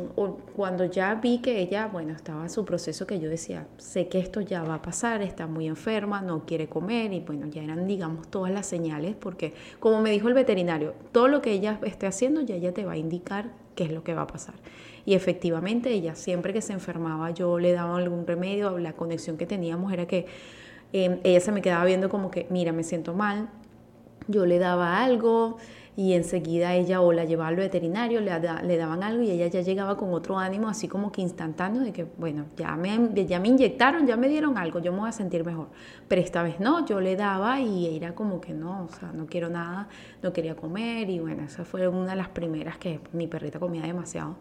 cuando 0.55 0.85
ya 0.85 1.15
vi 1.15 1.39
que 1.39 1.61
ella, 1.61 1.89
bueno, 1.89 2.13
estaba 2.13 2.43
en 2.43 2.51
su 2.51 2.65
proceso 2.65 3.07
que 3.07 3.19
yo 3.19 3.29
decía, 3.29 3.67
sé 3.79 4.07
que 4.07 4.21
esto 4.21 4.41
ya 4.43 4.63
va 4.63 4.75
a 4.75 4.83
pasar, 4.83 5.23
está 5.23 5.47
muy 5.47 5.67
enferma, 5.67 6.21
no 6.21 6.45
quiere 6.45 6.69
comer 6.69 7.13
y 7.13 7.21
bueno, 7.21 7.47
ya 7.47 7.63
eran, 7.63 7.87
digamos, 7.89 8.29
todas 8.29 8.53
las 8.53 8.67
señales 8.67 9.17
porque 9.19 9.55
como 9.81 10.01
me 10.01 10.11
dijo 10.11 10.29
el 10.29 10.35
veterinario, 10.35 10.95
todo 11.11 11.27
lo 11.27 11.43
que 11.43 11.51
ella 11.53 11.81
esté 11.85 12.07
haciendo 12.07 12.43
ya 12.43 12.55
ella 12.55 12.73
te 12.73 12.85
va 12.85 12.93
a 12.93 12.97
indicar 12.99 13.51
qué 13.75 13.85
es 13.85 13.91
lo 13.91 14.05
que 14.05 14.15
va 14.15 14.23
a 14.23 14.27
pasar. 14.29 14.55
Y 15.05 15.15
efectivamente 15.15 15.91
ella 15.91 16.15
siempre 16.15 16.53
que 16.53 16.63
se 16.63 16.73
enfermaba 16.73 17.31
yo 17.31 17.59
le 17.59 17.73
daba 17.73 17.97
algún 17.97 18.27
remedio, 18.27 18.79
la 18.79 18.93
conexión 18.93 19.37
que 19.37 19.47
teníamos 19.47 19.93
era 19.93 20.07
que 20.07 20.27
em, 20.93 21.19
ella 21.25 21.41
se 21.41 21.53
me 21.53 21.63
quedaba 21.63 21.85
viendo 21.85 22.09
como 22.09 22.31
que, 22.31 22.47
mira, 22.51 22.73
me 22.73 22.85
siento 22.85 23.15
mal, 23.15 23.49
yo 24.29 24.47
le 24.47 24.59
daba 24.59 25.03
algo, 25.03 25.59
y 25.95 26.15
enseguida 26.15 26.75
ella 26.75 27.03
o 27.03 27.13
la 27.13 27.27
llevaba 27.27 27.49
al 27.49 27.57
veterinario, 27.57 28.21
le, 28.21 28.33
le, 28.41 28.77
daban 28.79 29.03
algo 29.03 29.23
y 29.23 29.31
ella 29.31 29.47
ya 29.49 29.61
llegaba 29.61 29.97
con 29.99 30.15
otro 30.15 30.39
ánimo, 30.39 30.69
así 30.69 30.89
como 30.89 31.13
que 31.13 31.21
instantáneo 31.21 31.83
de 31.83 31.93
que, 31.93 32.05
bueno, 32.17 32.47
ya 32.57 32.75
me, 32.77 33.27
ya 33.27 33.39
me 33.39 33.49
inyectaron, 33.49 34.07
ya 34.07 34.17
me 34.17 34.29
dieron 34.29 34.57
algo, 34.57 34.79
yo 34.79 34.91
me 34.93 35.01
voy 35.01 35.09
a 35.11 35.13
sentir 35.13 35.45
mejor. 35.45 35.69
Pero 36.09 36.23
esta 36.23 36.43
vez 36.43 36.61
no, 36.61 36.87
yo 36.87 37.01
le 37.01 37.15
daba 37.15 37.61
y 37.61 37.95
era 37.95 38.15
como 38.15 38.41
que 38.41 38.55
no, 38.55 38.85
o 38.85 38.89
sea, 38.89 39.13
no 39.13 39.27
quiero 39.27 39.51
nada, 39.51 39.89
no 40.23 40.33
quería 40.33 40.57
comer 40.57 41.11
y 41.11 41.19
bueno, 41.19 41.43
esa 41.45 41.65
fue 41.67 41.87
una 41.89 42.13
de 42.13 42.17
las 42.17 42.29
primeras 42.29 42.79
que 42.79 43.01
mi 43.13 43.27
perrita 43.27 43.59
comía 43.59 43.83
demasiado. 43.83 44.37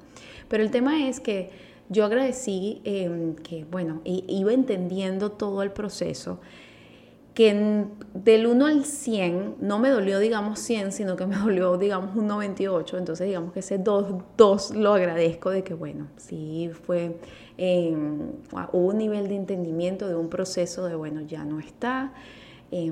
Pero 0.48 0.64
el 0.64 0.72
tema 0.72 1.06
es 1.06 1.20
que 1.20 1.52
yo 1.90 2.06
agradecí 2.06 2.82
em, 2.86 3.36
que, 3.36 3.66
bueno, 3.66 4.00
iba 4.06 4.54
entendiendo 4.54 5.34
todo 5.34 5.64
el 5.64 5.72
proceso 5.72 6.40
que 7.34 7.86
del 8.14 8.46
1 8.46 8.66
al 8.66 8.86
100 8.86 9.56
no 9.62 9.80
me 9.80 9.90
dolió, 9.90 10.20
digamos, 10.20 10.60
100, 10.60 10.92
sino 10.92 11.16
que 11.16 11.26
me 11.26 11.36
dolió, 11.38 11.78
digamos, 11.78 12.16
un 12.16 12.28
98. 12.28 12.98
Entonces, 12.98 13.28
digamos 13.28 13.54
que 13.54 13.60
ese 13.60 13.78
2, 13.78 14.72
lo 14.76 14.94
agradezco 14.94 15.50
de 15.50 15.64
que, 15.64 15.74
bueno, 15.74 16.08
sí 16.18 16.70
fue, 16.84 17.18
hubo 17.58 18.88
un 18.88 18.98
nivel 18.98 19.30
de 19.30 19.36
entendimiento 19.36 20.08
de 20.08 20.16
un 20.16 20.30
proceso 20.30 20.86
de, 20.86 20.96
bueno, 20.96 21.22
ya 21.22 21.46
no 21.46 21.60
está. 21.60 22.14
Eh, 22.72 22.92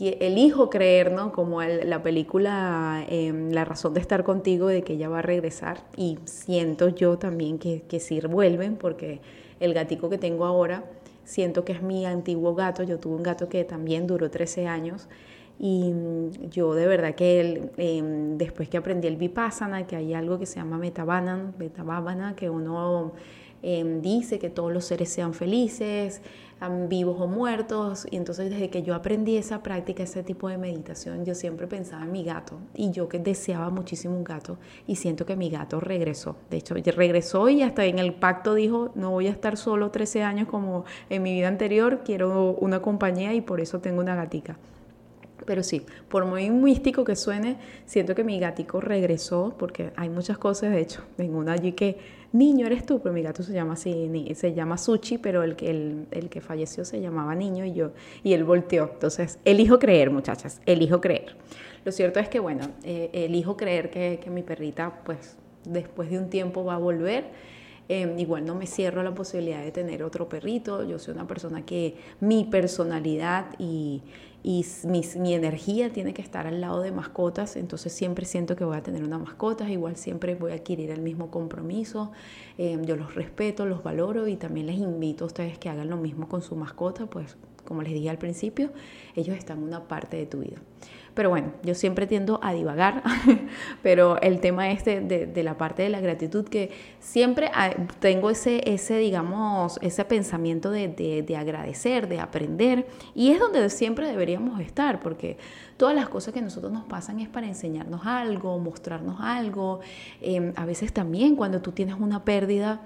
elijo 0.00 0.70
creer, 0.70 1.12
¿no? 1.12 1.32
Como 1.32 1.62
la 1.62 2.02
película 2.02 3.04
em, 3.08 3.50
La 3.50 3.64
razón 3.64 3.94
de 3.94 4.00
estar 4.00 4.22
contigo, 4.22 4.68
de 4.68 4.82
que 4.82 4.94
ella 4.94 5.08
va 5.08 5.20
a 5.20 5.22
regresar. 5.22 5.78
Y 5.96 6.18
siento 6.24 6.88
yo 6.88 7.18
también 7.18 7.58
que, 7.58 7.82
que 7.82 8.00
sí 8.00 8.20
vuelven, 8.20 8.76
porque 8.76 9.20
el 9.60 9.74
gatico 9.74 10.08
que 10.08 10.18
tengo 10.18 10.44
ahora 10.44 10.84
siento 11.28 11.64
que 11.64 11.72
es 11.72 11.82
mi 11.82 12.06
antiguo 12.06 12.54
gato. 12.54 12.82
Yo 12.82 12.98
tuve 12.98 13.16
un 13.16 13.22
gato 13.22 13.48
que 13.48 13.62
también 13.64 14.06
duró 14.06 14.30
13 14.30 14.66
años 14.66 15.08
y 15.58 15.92
mm, 15.92 16.50
yo 16.50 16.74
de 16.74 16.86
verdad 16.86 17.14
que 17.14 17.70
em, 17.76 18.38
después 18.38 18.68
que 18.68 18.78
aprendí 18.78 19.08
el 19.08 19.16
Vipassana, 19.16 19.86
que 19.86 19.96
hay 19.96 20.14
algo 20.14 20.38
que 20.38 20.46
se 20.46 20.56
llama 20.56 20.78
Metavana, 20.78 22.34
que 22.34 22.48
uno 22.48 23.12
em, 23.62 24.00
dice 24.00 24.38
que 24.38 24.50
todos 24.50 24.72
los 24.72 24.84
seres 24.84 25.08
sean 25.08 25.34
felices, 25.34 26.20
vivos 26.88 27.20
o 27.20 27.26
muertos. 27.26 28.06
Y 28.10 28.16
entonces 28.16 28.50
desde 28.50 28.70
que 28.70 28.82
yo 28.82 28.94
aprendí 28.94 29.36
esa 29.36 29.62
práctica, 29.62 30.02
ese 30.02 30.22
tipo 30.22 30.48
de 30.48 30.58
meditación, 30.58 31.24
yo 31.24 31.34
siempre 31.34 31.66
pensaba 31.66 32.04
en 32.04 32.12
mi 32.12 32.24
gato. 32.24 32.58
Y 32.74 32.90
yo 32.90 33.08
que 33.08 33.18
deseaba 33.18 33.70
muchísimo 33.70 34.16
un 34.16 34.24
gato 34.24 34.58
y 34.86 34.96
siento 34.96 35.26
que 35.26 35.36
mi 35.36 35.50
gato 35.50 35.80
regresó. 35.80 36.36
De 36.50 36.56
hecho, 36.58 36.74
regresó 36.74 37.48
y 37.48 37.62
hasta 37.62 37.84
en 37.84 37.98
el 37.98 38.14
pacto 38.14 38.54
dijo, 38.54 38.90
no 38.94 39.10
voy 39.10 39.28
a 39.28 39.30
estar 39.30 39.56
solo 39.56 39.90
13 39.90 40.22
años 40.22 40.48
como 40.48 40.84
en 41.10 41.22
mi 41.22 41.34
vida 41.34 41.48
anterior, 41.48 42.00
quiero 42.04 42.52
una 42.60 42.80
compañía 42.80 43.34
y 43.34 43.40
por 43.40 43.60
eso 43.60 43.80
tengo 43.80 44.00
una 44.00 44.14
gatica. 44.14 44.56
Pero 45.48 45.62
sí, 45.62 45.80
por 46.10 46.26
muy 46.26 46.50
místico 46.50 47.04
que 47.04 47.16
suene, 47.16 47.56
siento 47.86 48.14
que 48.14 48.22
mi 48.22 48.38
gatico 48.38 48.82
regresó, 48.82 49.54
porque 49.58 49.92
hay 49.96 50.10
muchas 50.10 50.36
cosas, 50.36 50.72
de 50.72 50.80
hecho, 50.82 51.00
tengo 51.16 51.38
una 51.38 51.52
allí 51.52 51.72
que 51.72 51.96
Niño 52.32 52.66
eres 52.66 52.84
tú, 52.84 53.00
pero 53.00 53.14
mi 53.14 53.22
gato 53.22 53.42
se 53.42 53.54
llama 53.54 53.72
así, 53.72 54.30
se 54.34 54.52
llama 54.52 54.76
Suchi, 54.76 55.16
pero 55.16 55.42
el 55.42 55.56
que, 55.56 55.70
el, 55.70 56.28
que 56.28 56.42
falleció 56.42 56.84
se 56.84 57.00
llamaba 57.00 57.34
Niño 57.34 57.64
y 57.64 57.72
yo, 57.72 57.92
y 58.22 58.34
él 58.34 58.44
volteó. 58.44 58.90
Entonces, 58.92 59.38
elijo 59.46 59.78
creer, 59.78 60.10
muchachas, 60.10 60.60
elijo 60.66 61.00
creer. 61.00 61.38
Lo 61.86 61.92
cierto 61.92 62.20
es 62.20 62.28
que, 62.28 62.40
bueno, 62.40 62.68
eh, 62.84 63.08
elijo 63.14 63.56
creer 63.56 63.88
que, 63.88 64.20
que 64.22 64.28
mi 64.28 64.42
perrita, 64.42 65.00
pues, 65.06 65.38
después 65.64 66.10
de 66.10 66.18
un 66.18 66.28
tiempo 66.28 66.62
va 66.62 66.74
a 66.74 66.78
volver 66.78 67.24
Em, 67.90 68.18
igual 68.18 68.44
no 68.44 68.54
me 68.54 68.66
cierro 68.66 69.02
la 69.02 69.14
posibilidad 69.14 69.62
de 69.62 69.72
tener 69.72 70.02
otro 70.02 70.28
perrito. 70.28 70.84
Yo 70.84 70.98
soy 70.98 71.14
una 71.14 71.26
persona 71.26 71.64
que 71.64 71.96
mi 72.20 72.44
personalidad 72.44 73.46
y, 73.58 74.02
y 74.48 74.64
mi, 74.84 75.34
energía 75.34 75.92
tiene 75.92 76.14
que 76.14 76.22
estar 76.22 76.46
al 76.46 76.62
lado 76.62 76.80
de 76.80 76.90
mascotas, 76.90 77.54
entonces 77.54 77.92
siempre 77.92 78.24
siento 78.24 78.56
que 78.56 78.64
voy 78.64 78.78
a 78.78 78.82
tener 78.82 79.04
una 79.04 79.18
mascota, 79.18 79.68
igual 79.68 79.96
siempre 79.96 80.36
voy 80.36 80.52
a 80.52 80.54
adquirir 80.54 80.90
el 80.90 81.02
mismo 81.02 81.30
compromiso, 81.30 82.12
em, 82.56 82.82
yo 82.82 82.96
los 82.96 83.14
respeto, 83.14 83.66
los 83.66 83.82
valoro 83.82 84.26
y 84.26 84.36
también 84.36 84.64
les 84.68 84.78
invito 84.78 85.24
a 85.24 85.26
ustedes 85.26 85.58
que 85.58 85.68
hagan 85.68 85.90
lo 85.90 85.98
mismo 85.98 86.30
con 86.30 86.40
su 86.40 86.56
mascota, 86.56 87.04
pues 87.04 87.36
como 87.68 87.82
les 87.82 87.92
dije 87.92 88.08
al 88.08 88.16
principio, 88.16 88.70
ellos 89.14 89.36
están 89.36 89.58
en 89.58 89.64
una 89.64 89.86
parte 89.86 90.16
de 90.16 90.24
tu 90.24 90.38
vida. 90.38 90.56
Pero 91.12 91.28
bueno, 91.28 91.52
yo 91.62 91.74
siempre 91.74 92.06
tiendo 92.06 92.40
a 92.42 92.54
divagar, 92.54 93.02
pero 93.82 94.18
el 94.22 94.40
tema 94.40 94.70
este 94.70 95.00
de, 95.00 95.42
la 95.42 95.58
parte 95.58 95.82
de 95.82 95.90
la 95.90 96.00
gratitud, 96.00 96.46
que 96.48 96.70
siempre 96.98 97.50
tengo 98.00 98.30
ese, 98.30 98.62
ese 98.72 98.96
digamos, 98.96 99.78
ese 99.82 100.04
pensamiento 100.04 100.70
de, 100.70 100.88
de, 101.26 101.36
agradecer, 101.36 102.08
de 102.08 102.20
aprender, 102.20 102.86
y 103.14 103.32
es 103.32 103.40
donde 103.40 103.68
siempre 103.68 104.06
deberíamos 104.06 104.60
estar, 104.60 105.00
porque 105.00 105.36
todas 105.76 105.94
las 105.94 106.08
cosas 106.08 106.32
que 106.32 106.40
a 106.40 106.42
nosotros 106.42 106.72
nos 106.72 106.84
pasan 106.84 107.20
es 107.20 107.28
para 107.28 107.48
enseñarnos 107.48 108.06
algo, 108.06 108.58
mostrarnos 108.58 109.20
algo. 109.20 109.80
Em, 110.22 110.52
a 110.56 110.64
veces 110.64 110.92
también 110.92 111.36
cuando 111.36 111.60
tú 111.60 111.72
tienes 111.72 111.96
una 111.98 112.24
pérdida, 112.24 112.80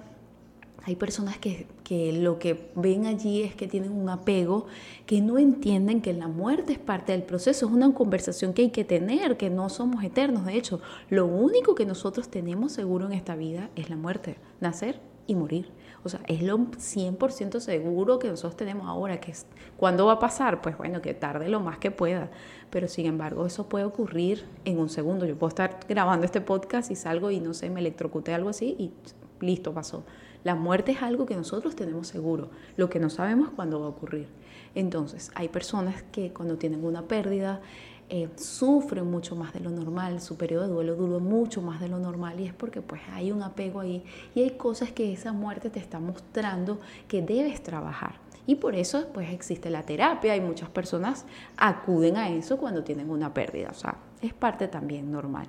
hay 0.84 0.96
personas 0.96 1.38
que, 1.38 1.66
lo 2.12 2.38
que 2.38 2.70
ven 2.74 3.06
allí 3.06 3.42
es 3.42 3.54
que 3.54 3.68
tienen 3.68 3.92
un 3.92 4.08
apego, 4.08 4.66
que 5.06 5.20
no 5.20 5.38
entienden 5.38 6.00
que 6.00 6.12
la 6.12 6.26
muerte 6.26 6.72
es 6.72 6.78
parte 6.78 7.12
del 7.12 7.22
proceso, 7.22 7.66
es 7.66 7.72
una 7.72 7.92
conversación 7.92 8.54
que 8.54 8.62
hay 8.62 8.70
que 8.70 8.84
tener, 8.84 9.36
que 9.36 9.50
no 9.50 9.68
somos 9.68 10.02
eternos. 10.02 10.46
De 10.46 10.56
hecho, 10.56 10.80
lo 11.10 11.26
único 11.26 11.74
que 11.74 11.84
nosotros 11.84 12.28
tenemos 12.28 12.72
seguro 12.72 13.06
en 13.06 13.12
esta 13.12 13.36
vida 13.36 13.68
es 13.76 13.90
la 13.90 13.96
muerte, 13.96 14.36
nacer 14.60 15.00
y 15.26 15.34
morir. 15.34 15.70
O 16.04 16.08
sea, 16.08 16.20
es 16.26 16.42
lo 16.42 16.58
100% 16.58 17.60
seguro 17.60 18.18
que 18.18 18.28
nosotros 18.28 18.56
tenemos 18.56 18.88
ahora, 18.88 19.20
que 19.20 19.30
es, 19.30 19.46
¿cuándo 19.76 20.06
va 20.06 20.14
a 20.14 20.18
pasar? 20.18 20.62
Pues 20.62 20.76
bueno, 20.76 21.00
que 21.00 21.14
tarde 21.14 21.48
lo 21.48 21.60
más 21.60 21.78
que 21.78 21.92
pueda. 21.92 22.30
Pero 22.70 22.88
sin 22.88 23.06
embargo, 23.06 23.46
eso 23.46 23.68
puede 23.68 23.84
ocurrir 23.84 24.44
en 24.64 24.78
un 24.78 24.88
segundo. 24.88 25.26
Yo 25.26 25.38
puedo 25.38 25.50
estar 25.50 25.78
grabando 25.88 26.26
este 26.26 26.40
podcast 26.40 26.90
y 26.90 26.96
salgo 26.96 27.30
y 27.30 27.38
no 27.38 27.54
sé, 27.54 27.70
me 27.70 27.80
electrocuté 27.80 28.34
algo 28.34 28.48
así 28.48 28.74
y 28.78 28.92
listo, 29.40 29.72
pasó. 29.72 30.04
La 30.44 30.54
muerte 30.54 30.92
es 30.92 31.02
algo 31.02 31.26
que 31.26 31.36
nosotros 31.36 31.76
tenemos 31.76 32.08
seguro, 32.08 32.50
lo 32.76 32.90
que 32.90 32.98
no 32.98 33.10
sabemos 33.10 33.48
es 33.48 33.54
cuándo 33.54 33.80
va 33.80 33.86
a 33.86 33.90
ocurrir. 33.90 34.28
Entonces, 34.74 35.30
hay 35.34 35.48
personas 35.48 36.02
que 36.12 36.32
cuando 36.32 36.56
tienen 36.56 36.84
una 36.84 37.02
pérdida 37.02 37.60
eh, 38.08 38.28
sufren 38.36 39.10
mucho 39.10 39.36
más 39.36 39.52
de 39.52 39.60
lo 39.60 39.70
normal, 39.70 40.20
su 40.20 40.36
periodo 40.36 40.64
de 40.64 40.68
duelo 40.68 40.96
dura 40.96 41.18
mucho 41.18 41.62
más 41.62 41.80
de 41.80 41.88
lo 41.88 41.98
normal 41.98 42.38
y 42.40 42.46
es 42.46 42.52
porque 42.52 42.82
pues 42.82 43.00
hay 43.12 43.32
un 43.32 43.42
apego 43.42 43.80
ahí 43.80 44.04
y 44.34 44.42
hay 44.42 44.50
cosas 44.50 44.92
que 44.92 45.12
esa 45.12 45.32
muerte 45.32 45.70
te 45.70 45.78
está 45.78 45.98
mostrando 45.98 46.78
que 47.08 47.22
debes 47.22 47.62
trabajar. 47.62 48.16
Y 48.46 48.56
por 48.56 48.74
eso 48.74 49.06
pues 49.14 49.30
existe 49.30 49.70
la 49.70 49.84
terapia 49.84 50.36
y 50.36 50.40
muchas 50.40 50.68
personas 50.68 51.24
acuden 51.56 52.16
a 52.16 52.28
eso 52.28 52.58
cuando 52.58 52.82
tienen 52.82 53.08
una 53.08 53.32
pérdida, 53.32 53.70
o 53.70 53.74
sea, 53.74 53.96
es 54.20 54.34
parte 54.34 54.68
también 54.68 55.10
normal. 55.10 55.46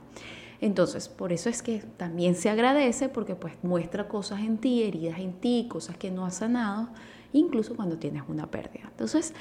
Entonces, 0.63 1.09
por 1.09 1.33
eso 1.33 1.49
es 1.49 1.61
que 1.61 1.83
también 1.97 2.35
se 2.35 2.49
agradece 2.49 3.09
porque 3.09 3.35
pues 3.35 3.53
muestra 3.63 4.07
cosas 4.07 4.39
en 4.39 4.57
ti, 4.57 4.83
heridas 4.83 5.19
en 5.19 5.33
ti, 5.33 5.67
cosas 5.69 5.97
que 5.97 6.09
no 6.09 6.25
has 6.25 6.35
sanado, 6.35 6.87
incluso 7.33 7.75
cuando 7.75 7.97
tienes 7.97 8.23
una 8.29 8.49
pérdida. 8.49 8.85
Entonces, 8.89 9.33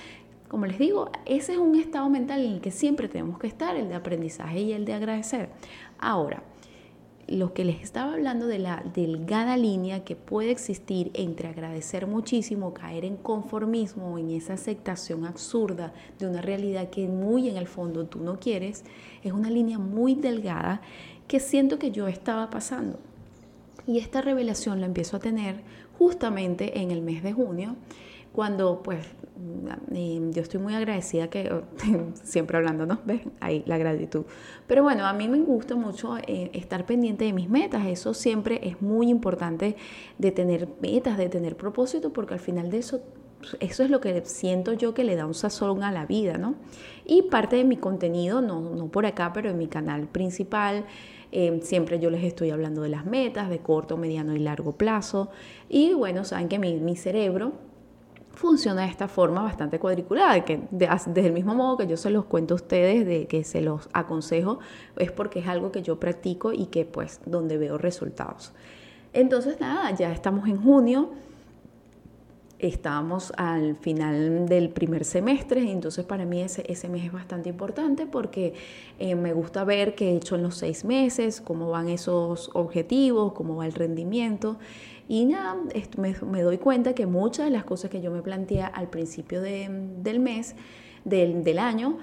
como 0.48 0.66
les 0.66 0.80
digo, 0.80 1.12
ese 1.24 1.52
es 1.52 1.58
un 1.58 1.76
estado 1.76 2.10
mental 2.10 2.44
en 2.44 2.54
el 2.54 2.60
que 2.60 2.72
siempre 2.72 3.06
tenemos 3.06 3.38
que 3.38 3.46
estar, 3.46 3.76
el 3.76 3.88
de 3.88 3.94
aprendizaje 3.94 4.62
y 4.62 4.72
el 4.72 4.84
de 4.84 4.94
agradecer. 4.94 5.50
Ahora, 6.00 6.42
lo 7.28 7.54
que 7.54 7.64
les 7.64 7.80
estaba 7.80 8.14
hablando 8.14 8.46
de 8.46 8.58
la 8.58 8.82
delgada 8.92 9.56
línea 9.56 10.04
que 10.04 10.16
puede 10.16 10.50
existir 10.50 11.10
entre 11.14 11.48
agradecer 11.48 12.06
muchísimo, 12.06 12.74
caer 12.74 13.04
en 13.04 13.16
conformismo, 13.16 14.18
en 14.18 14.30
esa 14.30 14.54
aceptación 14.54 15.24
absurda 15.24 15.94
de 16.18 16.26
una 16.26 16.42
realidad 16.42 16.90
que 16.90 17.06
muy 17.06 17.48
en 17.48 17.56
el 17.56 17.68
fondo 17.68 18.06
tú 18.06 18.20
no 18.20 18.38
quieres, 18.38 18.84
es 19.22 19.32
una 19.32 19.50
línea 19.50 19.78
muy 19.78 20.14
delgada 20.14 20.82
que 21.32 21.40
siento 21.40 21.78
que 21.78 21.90
yo 21.90 22.08
estaba 22.08 22.50
pasando. 22.50 22.98
Y 23.86 24.00
esta 24.00 24.20
revelación 24.20 24.80
la 24.80 24.86
empiezo 24.86 25.16
a 25.16 25.20
tener 25.20 25.62
justamente 25.96 26.80
en 26.80 26.90
el 26.90 27.00
mes 27.00 27.22
de 27.22 27.32
junio, 27.32 27.74
cuando 28.34 28.82
pues 28.82 29.06
yo 30.30 30.42
estoy 30.42 30.60
muy 30.60 30.74
agradecida 30.74 31.30
que, 31.30 31.62
siempre 32.22 32.58
hablando, 32.58 32.84
¿no? 32.84 32.98
¿Ves? 33.06 33.22
Ahí 33.40 33.62
la 33.64 33.78
gratitud. 33.78 34.26
Pero 34.66 34.82
bueno, 34.82 35.06
a 35.06 35.14
mí 35.14 35.26
me 35.26 35.40
gusta 35.40 35.74
mucho 35.74 36.18
eh, 36.18 36.50
estar 36.52 36.84
pendiente 36.84 37.24
de 37.24 37.32
mis 37.32 37.48
metas. 37.48 37.86
Eso 37.86 38.12
siempre 38.12 38.60
es 38.62 38.82
muy 38.82 39.08
importante 39.08 39.76
de 40.18 40.32
tener 40.32 40.68
metas, 40.82 41.16
de 41.16 41.30
tener 41.30 41.56
propósito, 41.56 42.12
porque 42.12 42.34
al 42.34 42.40
final 42.40 42.70
de 42.70 42.76
eso, 42.76 43.00
eso 43.58 43.82
es 43.82 43.88
lo 43.88 44.02
que 44.02 44.22
siento 44.26 44.74
yo 44.74 44.92
que 44.92 45.02
le 45.02 45.16
da 45.16 45.24
un 45.24 45.32
sazón 45.32 45.82
a 45.82 45.92
la 45.92 46.04
vida, 46.04 46.36
¿no? 46.36 46.56
Y 47.06 47.22
parte 47.22 47.56
de 47.56 47.64
mi 47.64 47.78
contenido, 47.78 48.42
no, 48.42 48.60
no 48.60 48.88
por 48.88 49.06
acá, 49.06 49.32
pero 49.32 49.48
en 49.48 49.56
mi 49.56 49.66
canal 49.66 50.08
principal, 50.08 50.84
eh, 51.32 51.60
siempre 51.62 51.98
yo 51.98 52.10
les 52.10 52.22
estoy 52.22 52.50
hablando 52.50 52.82
de 52.82 52.90
las 52.90 53.06
metas 53.06 53.48
de 53.48 53.58
corto, 53.58 53.96
mediano 53.96 54.34
y 54.34 54.38
largo 54.38 54.72
plazo. 54.72 55.30
Y 55.68 55.94
bueno, 55.94 56.24
saben 56.24 56.48
que 56.48 56.58
mi, 56.58 56.74
mi 56.74 56.94
cerebro 56.94 57.52
funciona 58.34 58.82
de 58.82 58.88
esta 58.88 59.08
forma 59.08 59.42
bastante 59.42 59.78
cuadriculada, 59.78 60.44
que 60.44 60.60
desde 60.70 61.26
el 61.26 61.32
mismo 61.32 61.54
modo 61.54 61.76
que 61.76 61.86
yo 61.86 61.96
se 61.96 62.10
los 62.10 62.24
cuento 62.24 62.54
a 62.54 62.56
ustedes, 62.56 63.06
de 63.06 63.26
que 63.26 63.44
se 63.44 63.60
los 63.60 63.88
aconsejo, 63.92 64.58
es 64.96 65.12
porque 65.12 65.40
es 65.40 65.48
algo 65.48 65.72
que 65.72 65.82
yo 65.82 65.98
practico 65.98 66.52
y 66.52 66.66
que 66.66 66.84
pues 66.84 67.20
donde 67.26 67.58
veo 67.58 67.78
resultados. 67.78 68.52
Entonces 69.12 69.60
nada, 69.60 69.90
ya 69.94 70.12
estamos 70.12 70.48
en 70.48 70.62
junio, 70.62 71.10
estamos 72.62 73.33
al 73.37 73.75
final 73.75 74.47
del 74.47 74.71
primer 74.71 75.04
semestre, 75.04 75.71
entonces 75.71 76.04
para 76.04 76.25
mí 76.25 76.40
ese, 76.40 76.88
mes 76.88 77.04
es 77.04 77.12
bastante 77.12 77.49
importante 77.49 78.07
porque 78.07 78.54
eh, 79.00 79.16
me 79.16 79.33
gusta 79.33 79.64
ver 79.64 79.97
qué 79.97 80.12
he 80.12 80.16
hecho 80.16 80.37
en 80.37 80.45
los 80.45 80.57
seis 80.57 80.85
meses, 80.85 81.40
cómo 81.40 81.71
van 81.71 81.88
esos 81.88 82.50
objetivos, 82.54 83.33
cómo 83.33 83.57
va 83.57 83.66
el 83.66 83.73
rendimiento. 83.73 84.59
Y 85.09 85.25
nada, 85.25 85.57
me, 85.99 86.42
doy 86.42 86.59
cuenta 86.59 86.95
que 86.95 87.07
muchas 87.07 87.47
de 87.47 87.50
las 87.50 87.64
cosas 87.64 87.90
que 87.90 88.00
yo 88.00 88.12
me 88.12 88.23
planteé 88.23 88.62
al 88.62 88.88
principio 88.88 89.42
del 89.42 90.21
mes, 90.21 90.54
del, 91.04 91.42
del 91.42 91.59
año, 91.59 91.99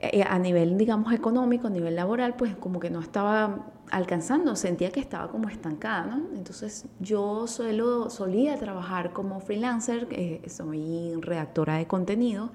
eh, 0.00 0.22
a 0.28 0.38
nivel, 0.38 0.76
digamos, 0.76 1.14
económico, 1.14 1.68
a 1.68 1.70
nivel 1.70 1.96
laboral, 1.96 2.36
pues 2.36 2.54
como 2.56 2.78
que 2.78 2.90
no 2.90 3.00
estaba 3.00 3.72
alcanzando, 3.92 4.56
sentía 4.56 4.90
que 4.90 5.00
estaba 5.00 5.28
como 5.28 5.48
estancada, 5.50 6.06
¿no? 6.06 6.34
Entonces 6.34 6.86
yo 6.98 7.46
suelo, 7.46 8.08
solía 8.08 8.58
trabajar 8.58 9.12
como 9.12 9.38
freelancer, 9.40 10.08
eh, 10.10 10.40
soy 10.48 11.14
redactora 11.20 11.76
de 11.76 11.86
contenido, 11.86 12.50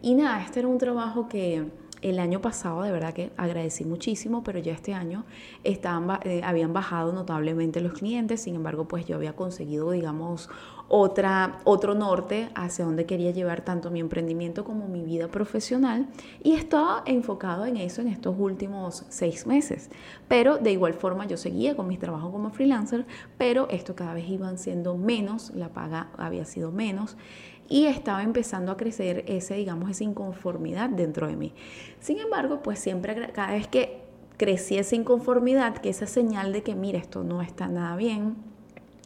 y 0.00 0.14
nada, 0.14 0.42
este 0.42 0.60
era 0.60 0.68
un 0.68 0.78
trabajo 0.78 1.28
que 1.28 1.66
el 2.02 2.18
año 2.18 2.40
pasado 2.40 2.82
de 2.82 2.92
verdad 2.92 3.12
que 3.14 3.30
agradecí 3.36 3.84
muchísimo, 3.84 4.42
pero 4.44 4.58
ya 4.58 4.72
este 4.72 4.94
año 4.94 5.24
estaban, 5.64 6.20
eh, 6.24 6.42
habían 6.44 6.72
bajado 6.72 7.12
notablemente 7.12 7.80
los 7.80 7.92
clientes, 7.92 8.42
sin 8.42 8.54
embargo 8.54 8.86
pues 8.86 9.06
yo 9.06 9.16
había 9.16 9.34
conseguido 9.34 9.90
digamos 9.90 10.48
otra, 10.88 11.58
otro 11.64 11.94
norte 11.94 12.48
hacia 12.54 12.84
donde 12.84 13.04
quería 13.04 13.30
llevar 13.30 13.60
tanto 13.60 13.90
mi 13.90 14.00
emprendimiento 14.00 14.64
como 14.64 14.88
mi 14.88 15.02
vida 15.02 15.28
profesional 15.28 16.08
y 16.42 16.54
estaba 16.54 17.02
enfocado 17.04 17.66
en 17.66 17.76
eso 17.76 18.00
en 18.00 18.08
estos 18.08 18.34
últimos 18.38 19.04
seis 19.08 19.46
meses. 19.46 19.90
Pero 20.28 20.56
de 20.56 20.72
igual 20.72 20.94
forma 20.94 21.26
yo 21.26 21.36
seguía 21.36 21.76
con 21.76 21.88
mis 21.88 21.98
trabajos 21.98 22.30
como 22.32 22.50
freelancer, 22.50 23.06
pero 23.36 23.68
esto 23.70 23.94
cada 23.94 24.14
vez 24.14 24.28
iban 24.28 24.58
siendo 24.58 24.96
menos, 24.96 25.50
la 25.50 25.68
paga 25.68 26.08
había 26.16 26.44
sido 26.44 26.72
menos 26.72 27.16
y 27.68 27.86
estaba 27.86 28.22
empezando 28.22 28.72
a 28.72 28.76
crecer 28.76 29.24
ese, 29.26 29.54
digamos, 29.54 29.90
esa 29.90 30.04
inconformidad 30.04 30.88
dentro 30.88 31.26
de 31.26 31.36
mí. 31.36 31.52
Sin 32.00 32.18
embargo, 32.18 32.62
pues 32.62 32.78
siempre, 32.78 33.30
cada 33.32 33.52
vez 33.52 33.68
que 33.68 34.00
crecía 34.36 34.80
esa 34.80 34.96
inconformidad, 34.96 35.76
que 35.78 35.90
esa 35.90 36.06
señal 36.06 36.52
de 36.52 36.62
que, 36.62 36.74
mira, 36.74 36.98
esto 36.98 37.24
no 37.24 37.42
está 37.42 37.68
nada 37.68 37.96
bien, 37.96 38.36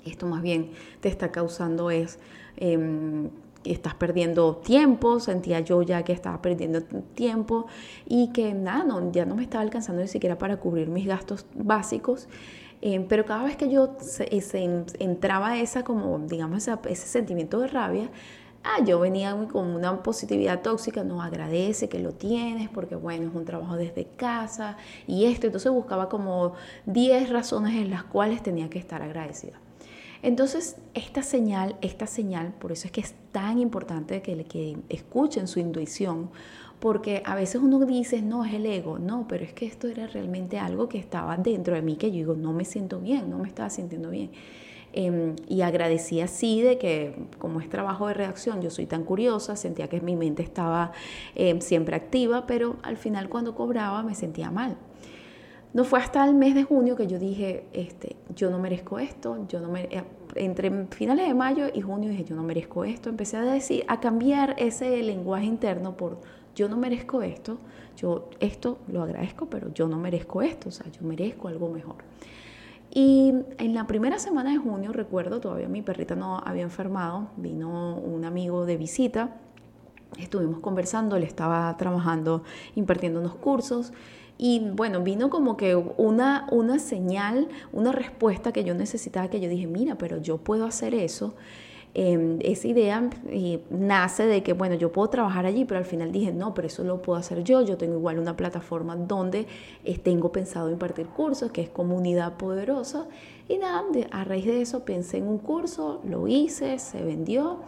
esto 0.04 0.26
más 0.26 0.42
bien 0.42 0.70
te 1.00 1.08
está 1.08 1.32
causando 1.32 1.90
es... 1.90 2.18
Em, 2.56 3.30
estás 3.64 3.94
perdiendo 3.94 4.56
tiempo, 4.56 5.20
sentía 5.20 5.60
yo 5.60 5.82
ya 5.82 6.02
que 6.02 6.12
estaba 6.12 6.42
perdiendo 6.42 6.82
tiempo 7.14 7.66
y 8.06 8.32
que 8.32 8.54
nada, 8.54 8.84
no, 8.84 9.12
ya 9.12 9.24
no 9.24 9.36
me 9.36 9.42
estaba 9.42 9.62
alcanzando 9.62 10.02
ni 10.02 10.08
siquiera 10.08 10.38
para 10.38 10.56
cubrir 10.58 10.88
mis 10.88 11.06
gastos 11.06 11.46
básicos. 11.54 12.28
Em, 12.80 13.06
pero 13.06 13.24
cada 13.24 13.44
vez 13.44 13.56
que 13.56 13.70
yo 13.70 13.96
se, 14.00 14.26
entraba 14.98 15.58
esa 15.58 15.84
como, 15.84 16.18
digamos, 16.18 16.66
ese 16.66 17.06
sentimiento 17.06 17.60
de 17.60 17.68
rabia, 17.68 18.10
ah, 18.64 18.82
yo 18.84 19.00
venía 19.00 19.36
con 19.50 19.68
una 19.68 20.02
positividad 20.02 20.62
tóxica, 20.62 21.04
no 21.04 21.22
agradece 21.22 21.88
que 21.88 21.98
lo 21.98 22.12
tienes 22.12 22.68
porque 22.68 22.96
bueno, 22.96 23.28
es 23.28 23.34
un 23.34 23.44
trabajo 23.44 23.76
desde 23.76 24.04
casa 24.04 24.76
y 25.06 25.24
esto, 25.24 25.46
entonces 25.46 25.72
buscaba 25.72 26.08
como 26.08 26.54
10 26.86 27.30
razones 27.30 27.74
en 27.74 27.90
las 27.90 28.04
cuales 28.04 28.42
tenía 28.42 28.70
que 28.70 28.78
estar 28.78 29.02
agradecida. 29.02 29.58
Entonces, 30.22 30.76
esta 30.94 31.22
señal, 31.22 31.74
esta 31.80 32.06
señal, 32.06 32.54
por 32.54 32.70
eso 32.70 32.86
es 32.86 32.92
que 32.92 33.00
es 33.00 33.12
tan 33.32 33.58
importante 33.58 34.22
que, 34.22 34.44
que 34.44 34.76
escuchen 34.88 35.48
su 35.48 35.58
intuición, 35.58 36.30
porque 36.78 37.22
a 37.24 37.34
veces 37.34 37.60
uno 37.60 37.78
dice, 37.86 38.22
no, 38.22 38.44
es 38.44 38.54
el 38.54 38.66
ego, 38.66 38.98
no, 39.00 39.26
pero 39.28 39.44
es 39.44 39.52
que 39.52 39.66
esto 39.66 39.88
era 39.88 40.06
realmente 40.06 40.58
algo 40.58 40.88
que 40.88 40.98
estaba 40.98 41.36
dentro 41.36 41.74
de 41.74 41.82
mí, 41.82 41.96
que 41.96 42.10
yo 42.10 42.16
digo, 42.16 42.34
no 42.34 42.52
me 42.52 42.64
siento 42.64 43.00
bien, 43.00 43.30
no 43.30 43.38
me 43.38 43.48
estaba 43.48 43.68
sintiendo 43.70 44.10
bien. 44.10 44.30
Em, 44.94 45.36
y 45.48 45.62
agradecí 45.62 46.20
así 46.20 46.60
de 46.60 46.76
que 46.76 47.14
como 47.38 47.60
es 47.60 47.68
trabajo 47.70 48.08
de 48.08 48.14
redacción, 48.14 48.60
yo 48.60 48.70
soy 48.70 48.84
tan 48.84 49.04
curiosa, 49.04 49.56
sentía 49.56 49.88
que 49.88 50.00
mi 50.02 50.16
mente 50.16 50.42
estaba 50.42 50.92
em, 51.34 51.60
siempre 51.60 51.96
activa, 51.96 52.46
pero 52.46 52.76
al 52.82 52.98
final 52.98 53.30
cuando 53.30 53.54
cobraba 53.54 54.02
me 54.02 54.14
sentía 54.14 54.50
mal. 54.50 54.76
No 55.72 55.84
fue 55.84 55.98
hasta 56.00 56.22
el 56.26 56.34
mes 56.34 56.54
de 56.54 56.64
junio 56.64 56.96
que 56.96 57.06
yo 57.06 57.18
dije, 57.18 57.64
este, 57.72 58.16
yo 58.36 58.50
no 58.50 58.58
merezco 58.58 58.98
esto, 58.98 59.46
yo 59.48 59.60
no 59.60 59.70
me, 59.70 59.84
eh, 59.84 60.04
entre 60.34 60.86
finales 60.88 61.26
de 61.26 61.32
mayo 61.32 61.68
y 61.72 61.80
junio 61.80 62.10
dije, 62.10 62.24
yo 62.24 62.36
no 62.36 62.42
merezco 62.42 62.84
esto, 62.84 63.08
empecé 63.08 63.38
a 63.38 63.42
decir, 63.42 63.84
a 63.88 63.98
cambiar 63.98 64.54
ese 64.58 65.02
lenguaje 65.02 65.46
interno 65.46 65.96
por 65.96 66.18
yo 66.54 66.68
no 66.68 66.76
merezco 66.76 67.22
esto, 67.22 67.56
yo 67.96 68.28
esto 68.40 68.78
lo 68.88 69.02
agradezco, 69.02 69.46
pero 69.46 69.72
yo 69.72 69.88
no 69.88 69.96
merezco 69.98 70.42
esto, 70.42 70.68
o 70.68 70.72
sea, 70.72 70.90
yo 70.92 71.02
merezco 71.02 71.48
algo 71.48 71.70
mejor. 71.70 71.96
Y 72.94 73.32
en 73.56 73.74
la 73.74 73.86
primera 73.86 74.18
semana 74.18 74.50
de 74.50 74.58
junio, 74.58 74.92
recuerdo, 74.92 75.40
todavía 75.40 75.66
mi 75.66 75.80
perrita 75.80 76.14
no 76.14 76.42
había 76.44 76.62
enfermado, 76.62 77.28
vino 77.38 77.96
un 77.96 78.26
amigo 78.26 78.66
de 78.66 78.76
visita, 78.76 79.30
estuvimos 80.18 80.60
conversando, 80.60 81.16
él 81.16 81.22
estaba 81.22 81.74
trabajando, 81.78 82.42
impartiendo 82.74 83.20
unos 83.20 83.34
cursos. 83.34 83.94
Y 84.36 84.60
bueno, 84.74 85.00
vino 85.00 85.30
como 85.30 85.56
que 85.56 85.74
una, 85.74 86.46
una 86.50 86.78
señal, 86.78 87.48
una 87.72 87.92
respuesta 87.92 88.52
que 88.52 88.62
yo 88.62 88.74
necesitaba, 88.74 89.30
que 89.30 89.40
yo 89.40 89.48
dije, 89.48 89.66
mira, 89.66 89.96
pero 89.96 90.18
yo 90.18 90.36
puedo 90.36 90.66
hacer 90.66 90.94
eso. 90.94 91.34
Em, 91.94 92.38
esa 92.40 92.68
idea 92.68 93.10
nace 93.68 94.26
de 94.26 94.42
que, 94.42 94.54
bueno, 94.54 94.76
yo 94.76 94.92
puedo 94.92 95.08
trabajar 95.08 95.44
allí, 95.44 95.66
pero 95.66 95.78
al 95.78 95.84
final 95.84 96.10
dije, 96.10 96.32
no, 96.32 96.54
pero 96.54 96.66
eso 96.66 96.84
lo 96.84 97.02
puedo 97.02 97.18
hacer 97.18 97.44
yo. 97.44 97.60
Yo 97.60 97.76
tengo 97.76 97.94
igual 97.94 98.18
una 98.18 98.34
plataforma 98.36 98.96
donde 98.96 99.46
eh, 99.84 99.98
tengo 99.98 100.32
pensado 100.32 100.70
impartir 100.70 101.06
cursos, 101.08 101.50
que 101.50 101.60
es 101.60 101.68
Comunidad 101.68 102.38
Poderosa. 102.38 103.06
Y 103.48 103.58
nada, 103.58 103.84
a 104.10 104.24
raíz 104.24 104.46
de 104.46 104.62
eso 104.62 104.84
pensé 104.84 105.18
en 105.18 105.26
un 105.28 105.38
curso, 105.38 106.00
lo 106.04 106.28
hice, 106.28 106.78
se 106.78 107.02
vendió. 107.02 107.58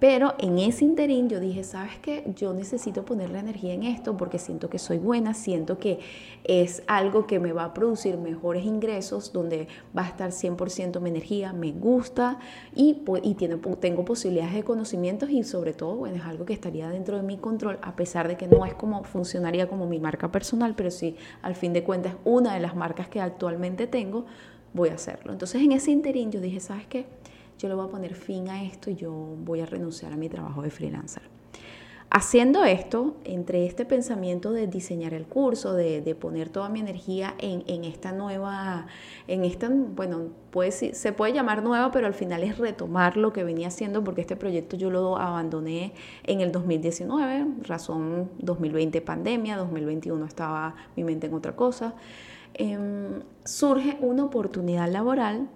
Pero 0.00 0.34
en 0.38 0.58
ese 0.58 0.84
interín 0.84 1.28
yo 1.28 1.40
dije, 1.40 1.64
¿sabes 1.64 1.98
qué? 2.02 2.24
Yo 2.36 2.52
necesito 2.52 3.04
poner 3.04 3.30
la 3.30 3.40
energía 3.40 3.72
en 3.72 3.84
esto 3.84 4.16
porque 4.16 4.38
siento 4.38 4.68
que 4.68 4.78
soy 4.78 4.98
buena, 4.98 5.34
siento 5.34 5.78
que 5.78 6.00
es 6.44 6.82
algo 6.86 7.26
que 7.26 7.38
me 7.40 7.52
va 7.52 7.64
a 7.64 7.74
producir 7.74 8.18
mejores 8.18 8.64
ingresos, 8.64 9.32
donde 9.32 9.68
va 9.96 10.02
a 10.02 10.08
estar 10.08 10.30
100% 10.30 11.00
mi 11.00 11.10
energía, 11.10 11.52
me 11.52 11.72
gusta 11.72 12.38
y, 12.74 13.02
y 13.22 13.34
tiene, 13.34 13.56
tengo 13.80 14.04
posibilidades 14.04 14.54
de 14.54 14.64
conocimientos 14.64 15.30
y 15.30 15.42
sobre 15.44 15.72
todo, 15.72 15.96
bueno, 15.96 16.16
es 16.16 16.24
algo 16.24 16.44
que 16.44 16.52
estaría 16.52 16.88
dentro 16.90 17.16
de 17.16 17.22
mi 17.22 17.38
control, 17.38 17.78
a 17.80 17.96
pesar 17.96 18.28
de 18.28 18.36
que 18.36 18.46
no 18.46 18.66
es 18.66 18.74
como 18.74 19.04
funcionaría 19.04 19.68
como 19.68 19.86
mi 19.86 20.00
marca 20.00 20.30
personal, 20.30 20.74
pero 20.76 20.90
sí, 20.90 21.16
al 21.40 21.54
fin 21.54 21.72
de 21.72 21.84
cuentas, 21.84 22.14
una 22.24 22.54
de 22.54 22.60
las 22.60 22.76
marcas 22.76 23.08
que 23.08 23.20
actualmente 23.20 23.86
tengo, 23.86 24.26
voy 24.74 24.90
a 24.90 24.94
hacerlo. 24.94 25.32
Entonces 25.32 25.62
en 25.62 25.72
ese 25.72 25.92
interín 25.92 26.30
yo 26.30 26.40
dije, 26.40 26.60
¿sabes 26.60 26.86
qué? 26.86 27.06
Yo 27.64 27.68
le 27.68 27.76
voy 27.76 27.86
a 27.86 27.88
poner 27.88 28.14
fin 28.14 28.50
a 28.50 28.62
esto 28.62 28.90
y 28.90 28.94
yo 28.94 29.10
voy 29.10 29.62
a 29.62 29.64
renunciar 29.64 30.12
a 30.12 30.18
mi 30.18 30.28
trabajo 30.28 30.60
de 30.60 30.68
freelancer. 30.68 31.22
Haciendo 32.10 32.62
esto, 32.62 33.16
entre 33.24 33.64
este 33.64 33.86
pensamiento 33.86 34.52
de 34.52 34.66
diseñar 34.66 35.14
el 35.14 35.24
curso, 35.24 35.72
de, 35.72 36.14
poner 36.14 36.50
toda 36.50 36.68
mi 36.68 36.80
energía 36.80 37.34
en, 37.38 37.84
esta 37.84 38.12
nueva, 38.12 38.86
en 39.28 39.46
esta, 39.46 39.70
bueno, 39.70 40.28
puede, 40.50 40.72
se 40.72 41.12
puede 41.14 41.32
llamar 41.32 41.62
nueva, 41.62 41.90
pero 41.90 42.06
al 42.06 42.12
final 42.12 42.42
es 42.42 42.58
retomar 42.58 43.16
lo 43.16 43.32
que 43.32 43.42
venía 43.44 43.68
haciendo, 43.68 44.04
porque 44.04 44.20
este 44.20 44.36
proyecto 44.36 44.76
yo 44.76 44.90
lo 44.90 45.16
abandoné 45.16 45.94
en 46.24 46.42
el 46.42 46.52
2019, 46.52 47.46
razón 47.62 48.30
2020 48.40 49.00
pandemia, 49.00 49.56
2021 49.56 50.22
estaba 50.26 50.76
mi 50.96 51.02
mente 51.02 51.28
en 51.28 51.34
otra 51.34 51.56
cosa. 51.56 51.94
em, 52.52 53.22
surge 53.44 53.96
una 54.00 54.24
oportunidad 54.24 54.88
laboral 54.88 55.48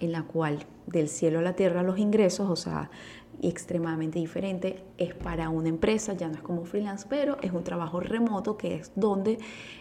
en 0.00 0.12
la 0.12 0.22
cual 0.22 0.66
del 0.86 1.08
cielo 1.08 1.38
a 1.38 1.42
la 1.42 1.54
tierra 1.54 1.82
los 1.82 1.98
ingresos, 1.98 2.50
o 2.50 2.56
sea, 2.56 2.90
extremadamente 3.42 4.18
diferente, 4.18 4.82
es 4.98 5.14
para 5.14 5.48
una 5.48 5.68
empresa, 5.68 6.12
ya 6.12 6.28
no 6.28 6.34
es 6.34 6.42
como 6.42 6.64
freelance, 6.64 7.06
pero 7.08 7.38
es 7.40 7.52
un 7.52 7.64
trabajo 7.64 8.00
remoto 8.00 8.56
que 8.56 8.74
es 8.74 8.92
donde 8.94 9.38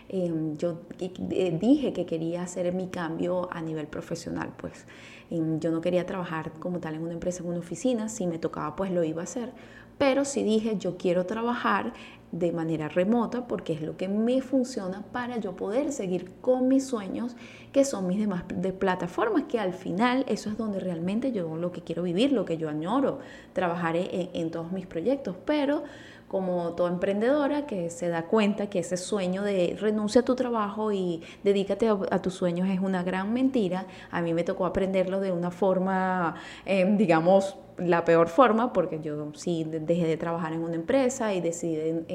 em, 0.07 0.55
yo 0.57 0.81
eh, 0.99 1.57
dije 1.59 1.91
que 1.91 2.05
quería 2.05 2.43
hacer 2.43 2.73
mi 2.73 2.87
cambio 2.87 3.49
a 3.51 3.61
nivel 3.61 3.87
profesional, 3.87 4.53
pues 4.55 4.85
em, 5.29 5.59
yo 5.59 5.71
no 5.71 5.81
quería 5.81 6.05
trabajar 6.05 6.53
como 6.59 6.79
tal 6.79 6.95
en 6.95 7.01
una 7.01 7.13
empresa, 7.13 7.43
en 7.43 7.49
una 7.49 7.59
oficina, 7.59 8.07
si 8.07 8.27
me 8.27 8.39
tocaba 8.39 8.75
pues 8.75 8.91
lo 8.91 9.03
iba 9.03 9.21
a 9.21 9.25
hacer, 9.25 9.51
pero 9.97 10.23
sí 10.23 10.43
dije 10.43 10.77
yo 10.77 10.97
quiero 10.97 11.25
trabajar 11.25 11.93
de 12.31 12.51
manera 12.51 12.89
remota 12.89 13.47
porque 13.47 13.73
es 13.73 13.81
lo 13.81 13.97
que 13.97 14.07
me 14.07 14.41
funciona 14.41 15.03
para 15.11 15.37
yo 15.37 15.55
poder 15.55 15.91
seguir 15.91 16.31
con 16.41 16.67
mis 16.67 16.85
sueños 16.85 17.35
que 17.71 17.85
son 17.85 18.07
mis 18.07 18.19
demás 18.19 18.43
de 18.53 18.71
plataformas 18.71 19.43
que 19.43 19.59
al 19.59 19.73
final 19.73 20.25
eso 20.27 20.49
es 20.49 20.57
donde 20.57 20.79
realmente 20.79 21.31
yo 21.31 21.55
lo 21.55 21.71
que 21.71 21.81
quiero 21.81 22.03
vivir 22.03 22.31
lo 22.31 22.45
que 22.45 22.57
yo 22.57 22.69
añoro 22.69 23.19
trabajar 23.53 23.95
en, 23.95 24.29
en 24.33 24.51
todos 24.51 24.71
mis 24.71 24.85
proyectos 24.85 25.35
pero 25.45 25.83
como 26.29 26.73
toda 26.73 26.91
emprendedora 26.91 27.65
que 27.65 27.89
se 27.89 28.07
da 28.07 28.23
cuenta 28.27 28.69
que 28.69 28.79
ese 28.79 28.95
sueño 28.95 29.43
de 29.43 29.75
renuncia 29.81 30.21
a 30.21 30.25
tu 30.25 30.35
trabajo 30.35 30.93
y 30.93 31.21
dedícate 31.43 31.89
a, 31.89 32.21
tus 32.21 32.35
sueños 32.35 32.69
es 32.69 32.79
una 32.79 33.03
gran 33.03 33.33
mentira. 33.33 33.87
A 34.11 34.21
mí 34.21 34.33
me 34.33 34.43
tocó 34.43 34.65
aprenderlo 34.65 35.19
de 35.19 35.31
una 35.31 35.49
forma, 35.49 36.35
em, 36.65 36.97
digamos, 36.97 37.55
la 37.79 38.05
peor 38.05 38.27
forma, 38.27 38.73
porque 38.73 38.99
yo 39.01 39.31
sí 39.35 39.65
dejé 39.65 40.05
de 40.05 40.17
trabajar 40.17 40.53
en 40.53 40.63
una 40.63 40.75
empresa 40.75 41.33
y 41.33 41.41
decidí 41.41 42.05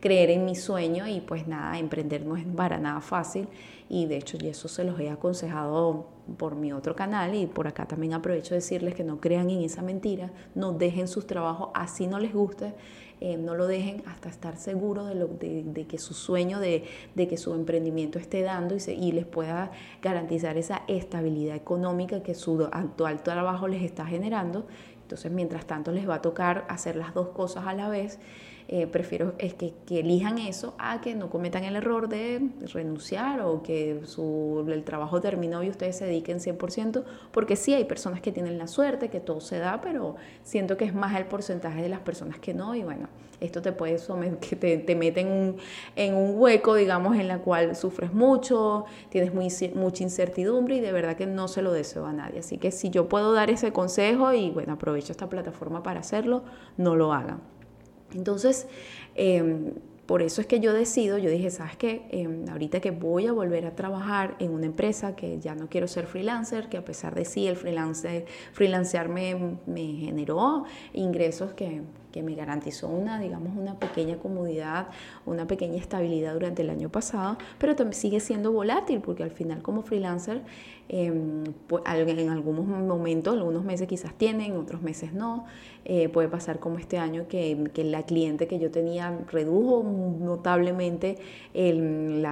creer 0.00 0.30
en 0.30 0.44
mi 0.44 0.54
sueño 0.54 1.06
y 1.06 1.20
pues 1.20 1.46
nada, 1.46 1.78
emprender 1.78 2.24
no 2.24 2.36
es 2.36 2.44
para 2.44 2.78
nada 2.78 3.00
fácil. 3.00 3.48
Y 3.88 4.06
de 4.06 4.16
hecho 4.16 4.38
y 4.40 4.48
eso 4.48 4.68
se 4.68 4.84
los 4.84 4.98
he 4.98 5.10
aconsejado 5.10 6.06
por 6.38 6.56
mi 6.56 6.72
otro 6.72 6.96
canal 6.96 7.34
y 7.34 7.46
por 7.46 7.68
acá 7.68 7.86
también 7.86 8.14
aprovecho 8.14 8.50
de 8.50 8.56
decirles 8.56 8.94
que 8.94 9.04
no 9.04 9.20
crean 9.20 9.50
en 9.50 9.62
esa 9.62 9.82
mentira, 9.82 10.30
no 10.54 10.72
dejen 10.72 11.06
sus 11.06 11.26
trabajos 11.26 11.68
así 11.74 12.06
no 12.06 12.18
les 12.18 12.32
guste 12.32 12.72
eh, 13.20 13.36
no 13.36 13.54
lo 13.54 13.66
dejen 13.66 14.02
hasta 14.06 14.28
estar 14.28 14.56
seguros 14.56 15.08
de, 15.08 15.14
lo, 15.14 15.28
de, 15.28 15.86
que 15.86 15.98
su 15.98 16.14
sueño, 16.14 16.60
de, 16.60 16.84
que 17.16 17.36
su 17.36 17.54
emprendimiento 17.54 18.18
esté 18.18 18.42
dando 18.42 18.74
y, 18.76 18.90
y, 18.90 19.12
les 19.12 19.26
pueda 19.26 19.70
garantizar 20.02 20.56
esa 20.56 20.82
estabilidad 20.88 21.56
económica 21.56 22.22
que 22.22 22.34
su 22.34 22.68
actual 22.72 23.22
trabajo 23.22 23.68
les 23.68 23.82
está 23.82 24.06
generando. 24.06 24.66
Entonces, 25.02 25.30
mientras 25.30 25.66
tanto, 25.66 25.92
les 25.92 26.08
va 26.08 26.16
a 26.16 26.22
tocar 26.22 26.64
hacer 26.68 26.96
las 26.96 27.14
dos 27.14 27.28
cosas 27.28 27.66
a 27.66 27.74
la 27.74 27.88
vez 27.88 28.18
eh, 28.66 28.86
prefiero 28.86 29.34
es 29.38 29.54
que, 29.54 29.74
elijan 29.90 30.38
eso 30.38 30.74
a 30.78 31.00
que 31.00 31.14
no 31.14 31.28
cometan 31.28 31.64
el 31.64 31.76
error 31.76 32.08
de 32.08 32.48
renunciar 32.72 33.40
o 33.42 33.62
que 33.62 34.00
su, 34.04 34.64
el 34.68 34.84
trabajo 34.84 35.20
terminó 35.20 35.62
y 35.62 35.68
ustedes 35.68 35.96
se 35.96 36.06
dediquen 36.06 36.38
100%, 36.38 37.04
porque 37.30 37.56
sí 37.56 37.74
hay 37.74 37.84
personas 37.84 38.20
que 38.20 38.32
tienen 38.32 38.56
la 38.56 38.66
suerte, 38.66 39.10
que 39.10 39.20
todo 39.20 39.40
se 39.40 39.58
da, 39.58 39.80
pero 39.82 40.16
siento 40.42 40.76
que 40.76 40.86
es 40.86 40.94
más 40.94 41.14
el 41.16 41.26
porcentaje 41.26 41.82
de 41.82 41.88
las 41.88 42.00
personas 42.00 42.38
que 42.38 42.54
no 42.54 42.74
y 42.74 42.82
bueno, 42.82 43.08
esto 43.40 43.60
te 43.60 43.72
puede 43.72 43.98
someter, 43.98 44.38
que 44.48 44.56
te, 44.56 44.78
te 44.78 44.94
mete 44.94 45.20
en 45.20 45.28
un, 45.28 45.56
en 45.94 46.14
un 46.14 46.38
hueco, 46.38 46.74
digamos, 46.74 47.16
en 47.16 47.28
la 47.28 47.38
cual 47.38 47.76
sufres 47.76 48.12
mucho, 48.12 48.86
tienes 49.10 49.32
mucha 49.34 50.02
incertidumbre 50.02 50.76
y 50.76 50.80
de 50.80 50.92
verdad 50.92 51.16
que 51.16 51.26
no 51.26 51.48
se 51.48 51.60
lo 51.60 51.72
deseo 51.72 52.06
a 52.06 52.12
nadie. 52.12 52.40
Así 52.40 52.58
que 52.58 52.70
si 52.70 52.90
yo 52.90 53.08
puedo 53.08 53.32
dar 53.32 53.50
ese 53.50 53.72
consejo 53.72 54.32
y 54.32 54.50
bueno, 54.50 54.72
aprovecho 54.72 55.12
esta 55.12 55.28
plataforma 55.28 55.82
para 55.82 56.00
hacerlo, 56.00 56.44
no 56.76 56.96
lo 56.96 57.12
hagan. 57.12 57.53
Entonces, 58.14 58.66
em, 59.14 59.72
por 60.06 60.22
eso 60.22 60.40
es 60.40 60.46
que 60.46 60.60
yo 60.60 60.72
decido, 60.72 61.18
yo 61.18 61.30
dije, 61.30 61.50
¿sabes 61.50 61.76
qué? 61.76 62.06
Em, 62.10 62.48
ahorita 62.48 62.80
que 62.80 62.90
voy 62.90 63.26
a 63.26 63.32
volver 63.32 63.66
a 63.66 63.74
trabajar 63.74 64.36
en 64.38 64.50
una 64.50 64.66
empresa, 64.66 65.16
que 65.16 65.38
ya 65.40 65.54
no 65.54 65.68
quiero 65.68 65.88
ser 65.88 66.06
freelancer, 66.06 66.68
que 66.68 66.76
a 66.76 66.84
pesar 66.84 67.14
de 67.14 67.24
sí 67.24 67.46
el 67.46 67.56
freelancer, 67.56 68.26
freelancear 68.52 69.08
me 69.08 69.56
generó 69.98 70.64
ingresos 70.92 71.54
que, 71.54 71.82
que 72.14 72.22
me 72.22 72.36
garantizó 72.36 72.86
una, 72.86 73.18
digamos, 73.18 73.56
una 73.56 73.76
pequeña 73.80 74.18
comodidad, 74.18 74.86
una 75.26 75.48
pequeña 75.48 75.80
estabilidad 75.80 76.34
durante 76.34 76.62
el 76.62 76.70
año 76.70 76.88
pasado, 76.88 77.36
pero 77.58 77.74
también 77.74 78.00
sigue 78.00 78.20
siendo 78.20 78.52
volátil 78.52 79.00
porque 79.00 79.24
al 79.24 79.32
final 79.32 79.62
como 79.62 79.82
freelancer 79.82 80.42
em, 80.88 81.42
en 81.42 82.30
algunos 82.30 82.66
momentos, 82.66 83.34
algunos 83.34 83.64
meses 83.64 83.88
quizás 83.88 84.14
tienen, 84.14 84.56
otros 84.56 84.80
meses 84.80 85.12
no. 85.12 85.46
Eh, 85.84 86.08
puede 86.08 86.28
pasar 86.28 86.60
como 86.60 86.78
este 86.78 86.98
año 86.98 87.26
que, 87.26 87.68
que, 87.74 87.82
la 87.82 88.04
cliente 88.04 88.46
que 88.46 88.60
yo 88.60 88.70
tenía 88.70 89.18
redujo 89.32 89.82
notablemente 89.82 91.18
el, 91.52 92.24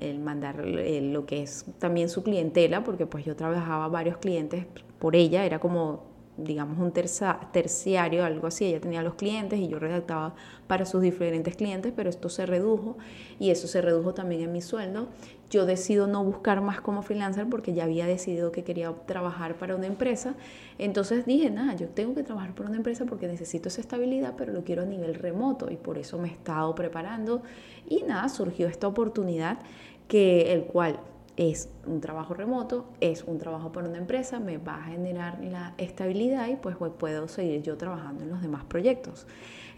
el 0.00 0.18
mandar 0.20 0.64
lo 0.64 1.26
que 1.26 1.42
es 1.42 1.66
también 1.80 2.08
su 2.08 2.22
clientela, 2.22 2.84
porque 2.84 3.06
pues 3.06 3.24
yo 3.24 3.34
trabajaba 3.34 3.88
varios 3.88 4.18
clientes 4.18 4.66
por 5.00 5.16
ella, 5.16 5.44
era 5.44 5.58
como 5.58 6.09
digamos, 6.44 6.78
un 6.78 6.92
terciario, 6.92 8.24
algo 8.24 8.46
así. 8.46 8.66
Ella 8.66 8.80
tenía 8.80 9.02
los 9.02 9.14
clientes 9.14 9.58
y 9.58 9.68
yo 9.68 9.78
redactaba 9.78 10.34
para 10.66 10.86
sus 10.86 11.02
diferentes 11.02 11.56
clientes, 11.56 11.92
pero 11.94 12.10
esto 12.10 12.28
se 12.28 12.46
redujo 12.46 12.96
y 13.38 13.50
eso 13.50 13.68
se 13.68 13.80
redujo 13.80 14.14
también 14.14 14.42
en 14.42 14.52
mi 14.52 14.60
sueldo. 14.60 15.08
Yo 15.50 15.66
decido 15.66 16.06
no 16.06 16.22
buscar 16.22 16.60
más 16.60 16.80
como 16.80 17.02
freelancer 17.02 17.48
porque 17.48 17.74
ya 17.74 17.84
había 17.84 18.06
decidido 18.06 18.52
que 18.52 18.62
quería 18.62 18.92
trabajar 19.06 19.56
para 19.56 19.74
una 19.74 19.86
empresa. 19.86 20.34
Entonces 20.78 21.26
dije, 21.26 21.50
nada, 21.50 21.74
yo 21.74 21.88
tengo 21.88 22.14
que 22.14 22.22
trabajar 22.22 22.54
para 22.54 22.68
una 22.68 22.76
empresa 22.76 23.04
porque 23.04 23.26
necesito 23.26 23.68
esa 23.68 23.80
estabilidad, 23.80 24.34
pero 24.38 24.52
lo 24.52 24.62
quiero 24.62 24.82
a 24.82 24.86
nivel 24.86 25.14
remoto 25.14 25.68
y 25.70 25.76
por 25.76 25.98
eso 25.98 26.18
me 26.18 26.28
he 26.28 26.32
estado 26.32 26.72
preparando. 26.76 27.42
Y 27.88 28.02
nada, 28.04 28.28
surgió 28.28 28.68
esta 28.68 28.86
oportunidad 28.86 29.58
que 30.06 30.52
el 30.52 30.64
cual 30.64 31.00
es 31.40 31.70
un 31.86 32.02
trabajo 32.02 32.34
remoto, 32.34 32.84
es 33.00 33.24
un 33.24 33.38
trabajo 33.38 33.72
para 33.72 33.88
una 33.88 33.96
empresa, 33.96 34.38
me 34.38 34.58
va 34.58 34.74
a 34.74 34.82
generar 34.82 35.42
la 35.42 35.72
estabilidad 35.78 36.46
y 36.48 36.56
pues, 36.56 36.76
pues, 36.76 36.92
puedo 36.98 37.28
seguir 37.28 37.62
yo 37.62 37.78
trabajando 37.78 38.24
en 38.24 38.28
los 38.28 38.42
demás 38.42 38.64
proyectos. 38.64 39.26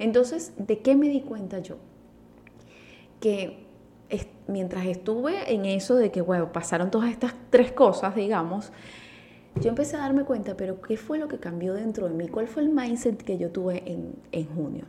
Entonces, 0.00 0.54
¿de 0.58 0.80
qué 0.80 0.96
me 0.96 1.08
di 1.08 1.20
cuenta 1.20 1.60
yo? 1.60 1.76
Que 3.20 3.64
mientras 4.48 4.86
estuve 4.86 5.54
en 5.54 5.64
eso 5.64 5.94
de 5.94 6.10
que, 6.10 6.20
bueno, 6.20 6.52
pasaron 6.52 6.90
todas 6.90 7.12
estas 7.12 7.32
tres 7.50 7.70
cosas, 7.70 8.16
digamos, 8.16 8.72
yo 9.60 9.68
empecé 9.68 9.94
a 9.94 10.00
darme 10.00 10.24
cuenta, 10.24 10.56
pero 10.56 10.82
¿qué 10.82 10.96
fue 10.96 11.16
lo 11.18 11.28
que 11.28 11.38
cambió 11.38 11.74
dentro 11.74 12.08
de 12.08 12.14
mí? 12.14 12.26
¿Cuál 12.26 12.48
fue 12.48 12.64
el 12.64 12.70
mindset 12.70 13.22
que 13.22 13.38
yo 13.38 13.52
tuve 13.52 13.84
en, 13.86 14.16
en 14.32 14.46
junio? 14.46 14.86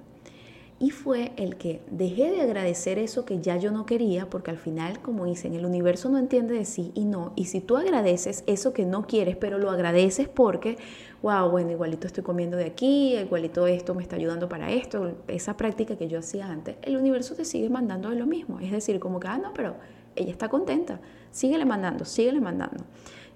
Y 0.83 0.89
fue 0.89 1.31
el 1.37 1.55
que 1.55 1.79
dejé 1.89 2.29
de 2.29 2.41
agradecer 2.41 2.99
eso 2.99 3.23
que 3.23 3.39
ya 3.39 3.55
yo 3.55 3.71
no 3.71 3.85
quería, 3.85 4.29
porque 4.29 4.51
al 4.51 4.57
final, 4.57 4.99
como 5.01 5.23
dicen, 5.23 5.53
el 5.53 5.65
universo 5.65 6.09
no 6.09 6.17
entiende 6.17 6.55
de 6.55 6.65
sí 6.65 6.91
y 6.93 7.05
no. 7.05 7.31
Y 7.37 7.45
si 7.45 7.61
tú 7.61 7.77
agradeces 7.77 8.43
eso 8.47 8.73
que 8.73 8.83
no 8.83 9.07
quieres, 9.07 9.37
pero 9.37 9.59
lo 9.59 9.71
agradeces 9.71 10.27
porque, 10.27 10.77
wow, 11.21 11.49
bueno, 11.49 11.71
igualito 11.71 12.05
estoy 12.05 12.25
comiendo 12.25 12.57
de 12.57 12.65
aquí, 12.65 13.15
igualito 13.15 13.65
esto 13.65 13.95
me 13.95 14.03
está 14.03 14.17
ayudando 14.17 14.49
para 14.49 14.73
esto, 14.73 15.15
esa 15.29 15.55
práctica 15.55 15.95
que 15.95 16.09
yo 16.09 16.19
hacía 16.19 16.47
antes, 16.47 16.75
el 16.81 16.97
universo 16.97 17.33
te 17.33 17.45
sigue 17.45 17.69
mandando 17.69 18.09
de 18.09 18.17
lo 18.17 18.25
mismo. 18.25 18.59
Es 18.59 18.73
decir, 18.73 18.99
como 18.99 19.21
que, 19.21 19.29
ah, 19.29 19.37
no, 19.37 19.53
pero 19.53 19.77
ella 20.17 20.31
está 20.31 20.49
contenta, 20.49 20.99
síguele 21.31 21.63
mandando, 21.63 22.03
síguele 22.03 22.41
mandando. 22.41 22.83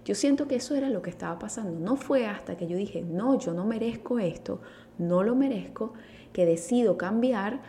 Yo 0.03 0.15
siento 0.15 0.49
que 0.49 0.55
eso 0.55 0.75
era 0.75 0.89
lo 0.89 1.01
que 1.01 1.09
estaba 1.09 1.39
pasando. 1.39 1.79
No 1.79 1.95
fue 1.95 2.27
hasta 2.27 2.57
que 2.57 2.67
yo 2.67 2.75
dije, 2.75 3.03
no, 3.03 3.39
yo 3.39 3.53
no 3.53 3.63
merezco 3.63 4.19
esto, 4.19 4.59
no 4.97 5.23
lo 5.23 5.33
merezco 5.33 5.93
que 6.37 6.45
decido 6.45 6.99
cambiar, 6.99 7.61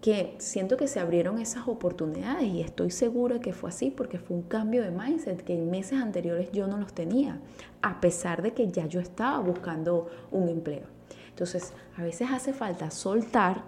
que 0.00 0.34
siento 0.38 0.78
que 0.78 0.88
se 0.88 0.98
abrieron 0.98 1.38
esas 1.38 1.68
oportunidades 1.68 2.44
y 2.44 2.62
estoy 2.62 2.90
segura 2.90 3.38
que 3.38 3.52
fue 3.52 3.68
así 3.68 3.90
porque 3.90 4.18
fue 4.18 4.34
un 4.34 4.44
cambio 4.44 4.82
de 4.82 4.90
mindset 4.90 5.44
que 5.44 5.52
en 5.52 5.70
meses 5.70 6.00
anteriores 6.00 6.50
yo 6.50 6.66
no 6.68 6.78
los 6.78 6.94
tenía, 6.94 7.38
a 7.82 8.00
pesar 8.00 8.40
de 8.40 8.54
que 8.54 8.66
ya 8.68 8.86
yo 8.86 8.98
estaba 8.98 9.40
buscando 9.40 10.08
un 10.30 10.48
empleo. 10.48 10.86
Entonces, 11.28 11.74
a 11.98 12.02
veces 12.02 12.30
hace 12.32 12.54
falta 12.54 12.90
soltar 12.90 13.62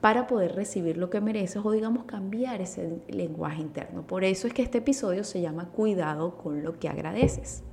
para 0.00 0.26
poder 0.26 0.54
recibir 0.54 0.96
lo 0.96 1.10
que 1.10 1.20
mereces 1.20 1.60
o 1.62 1.70
digamos 1.70 2.04
cambiar 2.04 2.62
ese 2.62 3.02
lenguaje 3.08 3.60
interno. 3.60 4.06
Por 4.06 4.24
eso 4.24 4.46
es 4.46 4.54
que 4.54 4.62
este 4.62 4.78
episodio 4.78 5.24
se 5.24 5.42
llama 5.42 5.68
Cuidado 5.68 6.38
con 6.38 6.62
lo 6.62 6.78
que 6.78 6.88
agradeces. 6.88 7.64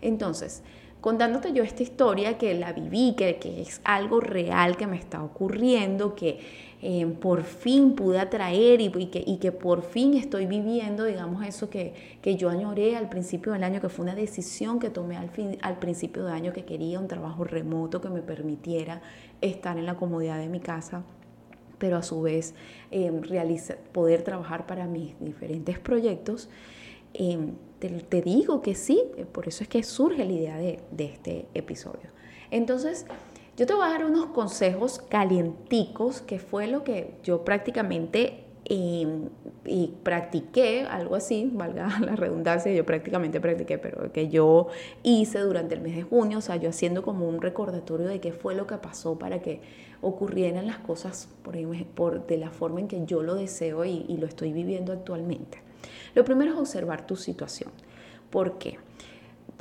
Entonces, 0.00 0.62
contándote 1.02 1.52
yo 1.52 1.64
esta 1.64 1.82
historia 1.82 2.38
que 2.38 2.54
la 2.54 2.72
viví, 2.72 3.14
que, 3.16 3.36
que 3.36 3.60
es 3.60 3.80
algo 3.84 4.20
real 4.20 4.76
que 4.76 4.86
me 4.86 4.96
está 4.96 5.22
ocurriendo, 5.22 6.14
que 6.14 6.38
eh, 6.80 7.04
por 7.20 7.42
fin 7.42 7.96
pude 7.96 8.20
atraer 8.20 8.80
y, 8.80 8.88
que, 9.06 9.22
y, 9.26 9.38
que, 9.38 9.50
por 9.50 9.82
fin 9.82 10.14
estoy 10.14 10.46
viviendo, 10.46 11.04
digamos, 11.04 11.44
eso 11.44 11.68
que, 11.68 11.92
que, 12.22 12.36
yo 12.36 12.50
añoré 12.50 12.96
al 12.96 13.08
principio 13.08 13.52
del 13.52 13.64
año, 13.64 13.80
que 13.80 13.88
fue 13.88 14.04
una 14.04 14.14
decisión 14.14 14.78
que 14.78 14.90
tomé 14.90 15.16
al, 15.16 15.28
fin, 15.28 15.58
al 15.60 15.80
principio 15.80 16.24
del 16.24 16.34
año, 16.34 16.52
que 16.52 16.64
quería 16.64 17.00
un 17.00 17.08
trabajo 17.08 17.42
remoto 17.42 18.00
que 18.00 18.08
me 18.08 18.22
permitiera 18.22 19.02
estar 19.40 19.76
en 19.78 19.86
la 19.86 19.96
comodidad 19.96 20.38
de 20.38 20.48
mi 20.48 20.60
casa 20.60 21.02
pero 21.78 21.96
a 21.96 22.02
su 22.04 22.22
vez 22.22 22.54
eh, 22.92 23.10
poder 23.90 24.22
trabajar 24.22 24.66
para 24.68 24.86
mis 24.86 25.18
diferentes 25.18 25.80
proyectos. 25.80 26.48
Eh, 27.12 27.38
te, 27.88 28.22
digo 28.22 28.62
que 28.62 28.74
sí, 28.74 29.02
eh, 29.16 29.24
por 29.24 29.48
eso 29.48 29.64
es 29.64 29.68
que 29.68 29.82
surge 29.82 30.24
la 30.24 30.32
idea 30.32 30.56
de, 30.56 30.78
este 30.98 31.46
episodio. 31.54 32.10
Entonces, 32.50 33.06
yo 33.56 33.66
te 33.66 33.74
voy 33.74 33.84
a 33.84 33.90
dar 33.90 34.04
unos 34.04 34.26
consejos 34.26 35.00
calienticos, 35.08 36.20
que 36.20 36.38
fue 36.38 36.66
lo 36.66 36.84
que 36.84 37.14
yo 37.22 37.44
prácticamente 37.44 38.44
y 38.64 39.90
practiqué 40.02 40.86
algo 40.88 41.14
así, 41.14 41.50
valga 41.52 41.98
la 42.00 42.16
redundancia, 42.16 42.72
yo 42.72 42.86
prácticamente 42.86 43.38
practiqué, 43.40 43.76
pero 43.76 44.12
que 44.12 44.28
yo 44.28 44.68
hice 45.02 45.40
durante 45.40 45.74
el 45.74 45.82
mes 45.82 45.96
de 45.96 46.02
junio, 46.02 46.38
o 46.38 46.40
sea, 46.40 46.56
yo 46.56 46.70
haciendo 46.70 47.02
como 47.02 47.28
un 47.28 47.42
recordatorio 47.42 48.06
de 48.06 48.20
qué 48.20 48.32
fue 48.32 48.54
lo 48.54 48.66
que 48.66 48.76
pasó 48.76 49.18
para 49.18 49.42
que 49.42 49.60
ocurrieran 50.00 50.66
las 50.66 50.78
cosas 50.78 51.28
por, 51.42 51.54
por 51.88 52.26
de 52.26 52.38
la 52.38 52.50
forma 52.50 52.80
en 52.80 52.88
que 52.88 53.04
yo 53.04 53.22
lo 53.22 53.34
deseo 53.34 53.84
y 53.84 54.16
lo 54.16 54.26
estoy 54.26 54.52
viviendo 54.52 54.92
actualmente. 54.92 55.58
Lo 56.14 56.24
primero 56.24 56.52
es 56.52 56.58
observar 56.58 57.06
tu 57.06 57.16
situación. 57.16 57.70
¿Por 58.30 58.58
qué? 58.58 58.78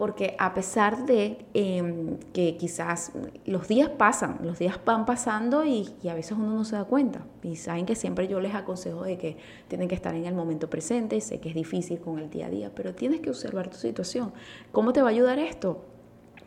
porque 0.02 0.36
a 0.40 0.56
pesar 0.56 1.06
de 1.06 1.46
em, 1.54 2.18
que 2.34 2.58
quizás 2.58 3.12
los 3.46 3.68
días 3.68 3.88
pasan, 3.88 4.40
los 4.42 4.58
días 4.58 4.80
van 4.84 5.06
pasando 5.06 5.64
y, 5.64 5.94
a 6.10 6.16
veces 6.16 6.32
uno 6.40 6.52
no 6.56 6.66
se 6.66 6.76
da 6.76 6.86
cuenta. 6.86 7.24
Y 7.44 7.56
saben 7.58 7.86
que 7.86 7.94
siempre 7.94 8.28
yo 8.28 8.40
les 8.40 8.56
aconsejo 8.56 9.04
de 9.04 9.20
que 9.20 9.38
tienen 9.68 9.88
que 9.88 9.94
estar 9.94 10.16
en 10.16 10.26
el 10.26 10.34
momento 10.34 10.72
presente, 10.72 11.22
sé 11.22 11.40
que 11.40 11.50
es 11.50 11.56
difícil 11.56 12.00
con 12.00 12.18
el 12.18 12.32
día 12.32 12.48
a 12.48 12.50
día, 12.50 12.72
pero 12.74 12.96
tienes 12.96 13.22
que 13.22 13.30
observar 13.30 13.70
tu 13.70 13.78
situación. 13.78 14.34
¿Cómo 14.72 14.92
te 14.92 15.04
va 15.04 15.10
a 15.10 15.12
ayudar 15.12 15.38
esto? 15.38 15.86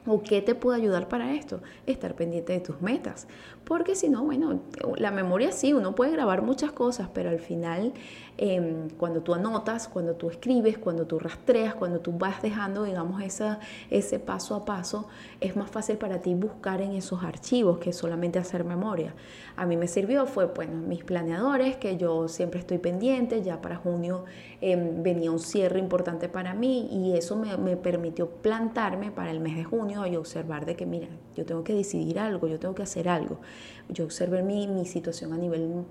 ¿O 0.06 0.22
qué 0.22 0.42
te 0.42 0.54
puede 0.54 0.80
ayudar 0.80 1.08
para 1.08 1.32
esto? 1.32 1.62
Estar 1.86 2.14
pendiente 2.14 2.52
de 2.52 2.60
tus 2.60 2.82
metas. 2.82 3.26
Porque 3.64 3.94
si 3.94 4.08
no, 4.08 4.24
bueno, 4.24 4.60
la 4.96 5.10
memoria 5.10 5.50
sí, 5.50 5.72
uno 5.72 5.94
puede 5.94 6.10
grabar 6.10 6.42
muchas 6.42 6.72
cosas, 6.72 7.08
pero 7.14 7.30
al 7.30 7.38
final 7.38 7.94
Em, 8.36 8.88
cuando 8.90 9.20
tú 9.22 9.32
anotas, 9.32 9.86
cuando 9.86 10.14
tú 10.14 10.28
escribes, 10.28 10.76
cuando 10.76 11.06
tú 11.06 11.20
rastreas, 11.20 11.76
cuando 11.76 12.00
tú 12.00 12.12
vas 12.12 12.42
dejando, 12.42 12.82
digamos, 12.82 13.22
esa, 13.22 13.60
ese 13.90 14.18
paso 14.18 14.56
a 14.56 14.64
paso, 14.64 15.06
es 15.40 15.54
más 15.54 15.70
fácil 15.70 15.98
para 15.98 16.20
ti 16.20 16.34
buscar 16.34 16.80
en 16.80 16.92
esos 16.92 17.22
archivos 17.22 17.78
que 17.78 17.92
solamente 17.92 18.40
hacer 18.40 18.64
memoria. 18.64 19.14
A 19.56 19.66
mí 19.66 19.76
me 19.76 19.86
sirvió, 19.86 20.26
fue, 20.26 20.46
bueno, 20.46 20.78
mis 20.78 21.04
planeadores, 21.04 21.76
que 21.76 21.96
yo 21.96 22.26
siempre 22.26 22.58
estoy 22.58 22.78
pendiente, 22.78 23.40
ya 23.42 23.62
para 23.62 23.76
junio 23.76 24.24
em, 24.60 25.02
venía 25.04 25.30
un 25.30 25.38
cierre 25.38 25.78
importante 25.78 26.28
para 26.28 26.54
mí 26.54 26.88
y 26.90 27.16
eso 27.16 27.36
me, 27.36 27.56
me 27.56 27.76
permitió 27.76 28.28
plantarme 28.28 29.12
para 29.12 29.30
el 29.30 29.38
mes 29.38 29.54
de 29.54 29.62
junio 29.62 30.06
y 30.06 30.16
observar 30.16 30.66
de 30.66 30.74
que, 30.74 30.86
mira, 30.86 31.06
yo 31.36 31.44
tengo 31.46 31.62
que 31.62 31.72
decidir 31.72 32.18
algo, 32.18 32.48
yo 32.48 32.58
tengo 32.58 32.74
que 32.74 32.82
hacer 32.82 33.08
algo. 33.08 33.38
Yo 33.88 34.04
observé 34.04 34.42
mi, 34.42 34.66
mi 34.66 34.86
situación 34.86 35.32
a 35.32 35.36
nivel 35.36 35.84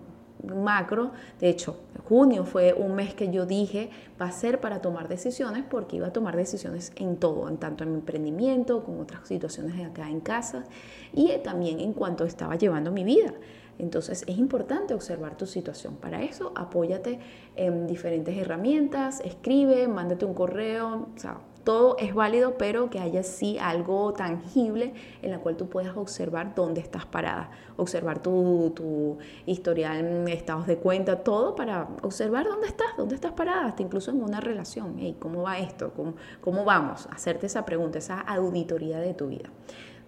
macro. 0.43 1.11
De 1.39 1.49
hecho, 1.49 1.77
junio 2.07 2.45
fue 2.45 2.73
un 2.73 2.95
mes 2.95 3.13
que 3.13 3.31
yo 3.31 3.45
dije 3.45 3.89
va 4.21 4.27
a 4.27 4.31
ser 4.31 4.59
para 4.59 4.81
tomar 4.81 5.07
decisiones 5.07 5.63
porque 5.69 5.97
iba 5.97 6.07
a 6.07 6.13
tomar 6.13 6.35
decisiones 6.35 6.91
en 6.95 7.17
todo, 7.17 7.47
en 7.49 7.57
tanto 7.57 7.83
en 7.83 7.91
mi 7.91 7.95
emprendimiento, 7.99 8.83
como 8.83 9.01
otras 9.01 9.27
situaciones 9.27 9.75
de 9.75 9.85
acá 9.85 10.09
en 10.09 10.19
casa 10.19 10.65
y 11.13 11.31
también 11.43 11.79
en 11.79 11.93
cuanto 11.93 12.25
estaba 12.25 12.55
llevando 12.55 12.91
mi 12.91 13.03
vida. 13.03 13.33
Entonces 13.79 14.23
es 14.27 14.37
importante 14.37 14.93
observar 14.93 15.35
tu 15.35 15.47
situación. 15.47 15.95
Para 15.95 16.21
eso 16.21 16.51
apóyate 16.55 17.19
en 17.55 17.87
diferentes 17.87 18.37
herramientas, 18.37 19.21
escribe, 19.21 19.87
mándate 19.87 20.25
un 20.25 20.33
correo, 20.33 21.07
o 21.15 21.19
sea, 21.19 21.39
todo 21.63 21.95
es 21.97 22.13
válido, 22.13 22.57
pero 22.57 22.89
que 22.89 22.99
haya 22.99 23.23
sí 23.23 23.57
algo 23.57 24.13
tangible 24.13 24.93
en 25.21 25.31
la 25.31 25.39
cual 25.39 25.55
tú 25.55 25.69
puedas 25.69 25.95
observar 25.95 26.55
dónde 26.55 26.81
estás 26.81 27.05
parada, 27.05 27.51
observar 27.77 28.21
tu, 28.21 28.71
tu 28.75 29.17
historial, 29.45 30.27
estados 30.27 30.67
de 30.67 30.77
cuenta, 30.77 31.23
todo 31.23 31.55
para 31.55 31.87
observar 32.01 32.45
dónde 32.47 32.67
estás, 32.67 32.87
dónde 32.97 33.15
estás 33.15 33.31
parada, 33.31 33.65
hasta 33.67 33.81
incluso 33.81 34.11
en 34.11 34.21
una 34.21 34.41
relación. 34.41 34.97
¿Cómo 35.19 35.43
va 35.43 35.59
esto? 35.59 35.93
¿Cómo, 35.93 36.15
¿Cómo 36.41 36.65
vamos? 36.65 37.07
Hacerte 37.11 37.45
esa 37.45 37.65
pregunta, 37.65 37.97
esa 37.97 38.19
auditoría 38.19 38.99
de 38.99 39.13
tu 39.13 39.27
vida. 39.27 39.49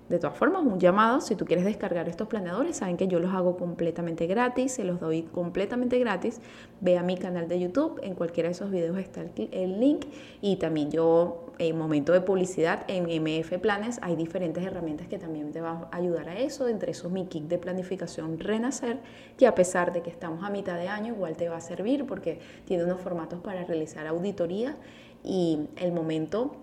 De 0.10 0.20
todas 0.20 0.38
formas, 0.38 0.62
un 0.64 0.80
llamado, 0.80 1.20
si 1.20 1.36
tú 1.36 1.46
quieres 1.46 1.66
descargar 1.66 2.08
estos 2.08 2.28
planeadores, 2.28 2.78
saben 2.78 2.96
que 2.96 3.08
yo 3.08 3.20
los 3.20 3.34
hago 3.34 3.58
completamente 3.58 4.28
gratis, 4.28 4.74
se 4.74 4.84
los 4.84 5.00
doy 5.00 5.24
completamente 5.24 5.98
gratis. 5.98 6.42
Ve 6.80 7.00
a 7.00 7.04
mi 7.04 7.18
canal 7.18 7.48
de 7.48 7.60
YouTube, 7.60 8.00
en 8.04 8.14
cualquiera 8.14 8.50
de 8.50 8.52
esos 8.52 8.70
videos 8.70 9.00
está 9.00 9.26
el, 9.52 9.80
link. 9.80 10.06
Y 10.42 10.58
también 10.58 10.92
yo, 10.92 11.45
en 11.58 11.78
momento 11.78 12.14
de 12.14 12.22
publicidad, 12.22 12.86
en 12.88 13.06
MF 13.06 13.60
Planes, 13.60 14.00
hay 14.02 14.16
diferentes 14.16 14.64
herramientas 14.64 15.08
que 15.08 15.18
también 15.18 15.52
te 15.52 15.62
van 15.62 15.86
a 15.92 15.98
ayudar 15.98 16.30
a 16.30 16.40
eso. 16.40 16.68
Entre 16.68 16.92
esos, 16.92 17.12
mi 17.12 17.26
kit 17.28 17.44
de 17.44 17.58
planificación 17.58 18.40
Renacer, 18.40 19.00
que 19.38 19.48
a 19.48 19.56
pesar 19.56 19.94
de 19.94 20.02
que 20.02 20.10
estamos 20.10 20.44
a 20.44 20.50
mitad 20.50 20.78
de 20.78 20.88
año, 20.88 21.14
igual 21.14 21.36
te 21.36 21.50
va 21.50 21.58
a 21.58 21.62
servir 21.62 22.06
porque 22.06 22.40
tiene 22.66 22.84
unos 22.84 23.02
formatos 23.02 23.40
para 23.40 23.64
realizar 23.64 24.08
auditoría 24.08 24.76
y 25.24 25.68
el 25.78 25.92
momento 25.92 26.56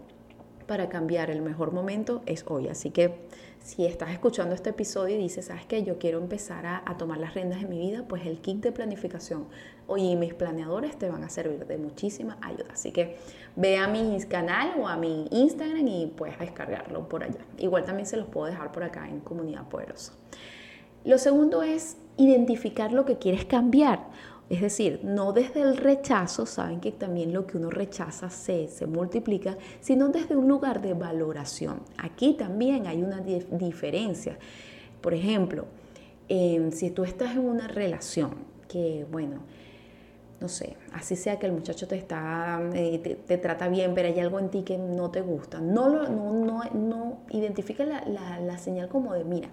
para 0.62 0.88
cambiar 0.88 1.30
el 1.30 1.42
mejor 1.42 1.72
momento 1.72 2.22
es 2.26 2.44
hoy. 2.48 2.68
Así 2.68 2.90
que 2.90 3.14
si 3.62 3.86
estás 3.86 4.10
escuchando 4.10 4.54
este 4.54 4.70
episodio 4.70 5.16
y 5.16 5.18
dices, 5.18 5.46
¿sabes 5.46 5.66
qué? 5.66 5.84
Yo 5.84 5.98
quiero 5.98 6.18
empezar 6.18 6.66
a, 6.66 6.96
tomar 6.98 7.18
las 7.18 7.34
riendas 7.34 7.60
de 7.60 7.68
mi 7.68 7.78
vida, 7.78 8.04
pues 8.08 8.26
el 8.26 8.38
kit 8.40 8.62
de 8.62 8.72
planificación 8.72 9.46
y 9.96 10.16
mis 10.16 10.34
planeadores 10.34 10.98
te 10.98 11.08
van 11.08 11.22
a 11.22 11.28
servir 11.28 11.66
de 11.66 11.78
muchísima 11.78 12.38
ayuda. 12.40 12.72
Así 12.72 12.92
que 12.92 13.18
ve 13.56 13.76
a 13.76 13.86
mi 13.86 14.18
canal 14.28 14.72
o 14.80 14.88
a 14.88 14.96
mi 14.96 15.28
Instagram 15.30 15.86
y 15.86 16.06
puedes 16.16 16.38
descargarlo 16.38 17.08
por 17.08 17.24
allá. 17.24 17.40
Igual 17.58 17.84
también 17.84 18.06
se 18.06 18.16
los 18.16 18.26
puedo 18.26 18.46
dejar 18.46 18.72
por 18.72 18.84
acá 18.84 19.08
en 19.08 19.20
Comunidad 19.20 19.68
Poderosa. 19.68 20.12
Lo 21.04 21.18
segundo 21.18 21.62
es 21.62 21.96
identificar 22.16 22.92
lo 22.92 23.04
que 23.04 23.18
quieres 23.18 23.44
cambiar. 23.44 24.06
Es 24.48 24.60
decir, 24.60 25.00
no 25.02 25.32
desde 25.32 25.62
el 25.62 25.76
rechazo, 25.76 26.44
saben 26.44 26.80
que 26.80 26.92
también 26.92 27.32
lo 27.32 27.46
que 27.46 27.56
uno 27.56 27.70
rechaza 27.70 28.28
se, 28.28 28.68
se 28.68 28.86
multiplica, 28.86 29.56
sino 29.80 30.08
desde 30.08 30.36
un 30.36 30.46
lugar 30.46 30.82
de 30.82 30.94
valoración. 30.94 31.80
Aquí 31.96 32.34
también 32.34 32.86
hay 32.86 33.02
una 33.02 33.20
diferencia. 33.20 34.36
Por 35.00 35.14
ejemplo, 35.14 35.66
em, 36.28 36.70
si 36.70 36.90
tú 36.90 37.04
estás 37.04 37.32
en 37.32 37.46
una 37.46 37.66
relación 37.66 38.34
que, 38.68 39.06
bueno, 39.10 39.40
no 40.40 40.48
sé, 40.48 40.76
así 40.92 41.14
sea 41.14 41.38
que 41.38 41.46
el 41.46 41.52
muchacho 41.52 41.86
te 41.86 41.96
está, 41.96 42.60
eh, 42.74 42.98
te, 43.26 43.38
trata 43.38 43.68
bien, 43.68 43.94
pero 43.94 44.08
hay 44.08 44.18
algo 44.18 44.40
en 44.40 44.50
ti 44.50 44.64
que 44.64 44.76
no 44.76 45.10
te 45.10 45.20
gusta. 45.20 45.60
No, 45.60 45.88
lo, 45.88 46.08
no, 46.08 46.32
no, 46.32 46.62
no 46.74 47.18
identifica 47.30 47.84
la, 47.84 48.04
la, 48.06 48.40
la 48.40 48.58
señal 48.58 48.88
como 48.88 49.14
de, 49.14 49.24
mira, 49.24 49.48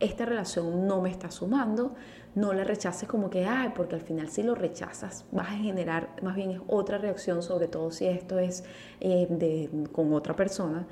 esta 0.00 0.24
relación 0.24 0.86
no 0.86 1.00
me 1.00 1.10
está 1.10 1.30
sumando, 1.30 1.94
no 2.38 2.52
la 2.52 2.64
rechaces 2.64 3.08
como 3.08 3.30
que, 3.30 3.44
ay, 3.44 3.72
porque 3.74 3.94
al 3.94 4.00
final 4.00 4.28
si 4.28 4.42
lo 4.42 4.54
rechazas 4.54 5.24
vas 5.32 5.48
a 5.48 5.56
generar 5.56 6.10
más 6.22 6.36
bien 6.36 6.62
otra 6.68 6.98
reacción, 6.98 7.42
sobre 7.42 7.68
todo 7.68 7.90
si 7.90 8.06
esto 8.06 8.38
es 8.38 8.64
eh, 9.00 9.26
de, 9.28 9.88
con 9.92 10.12
otra 10.12 10.34
persona. 10.36 10.86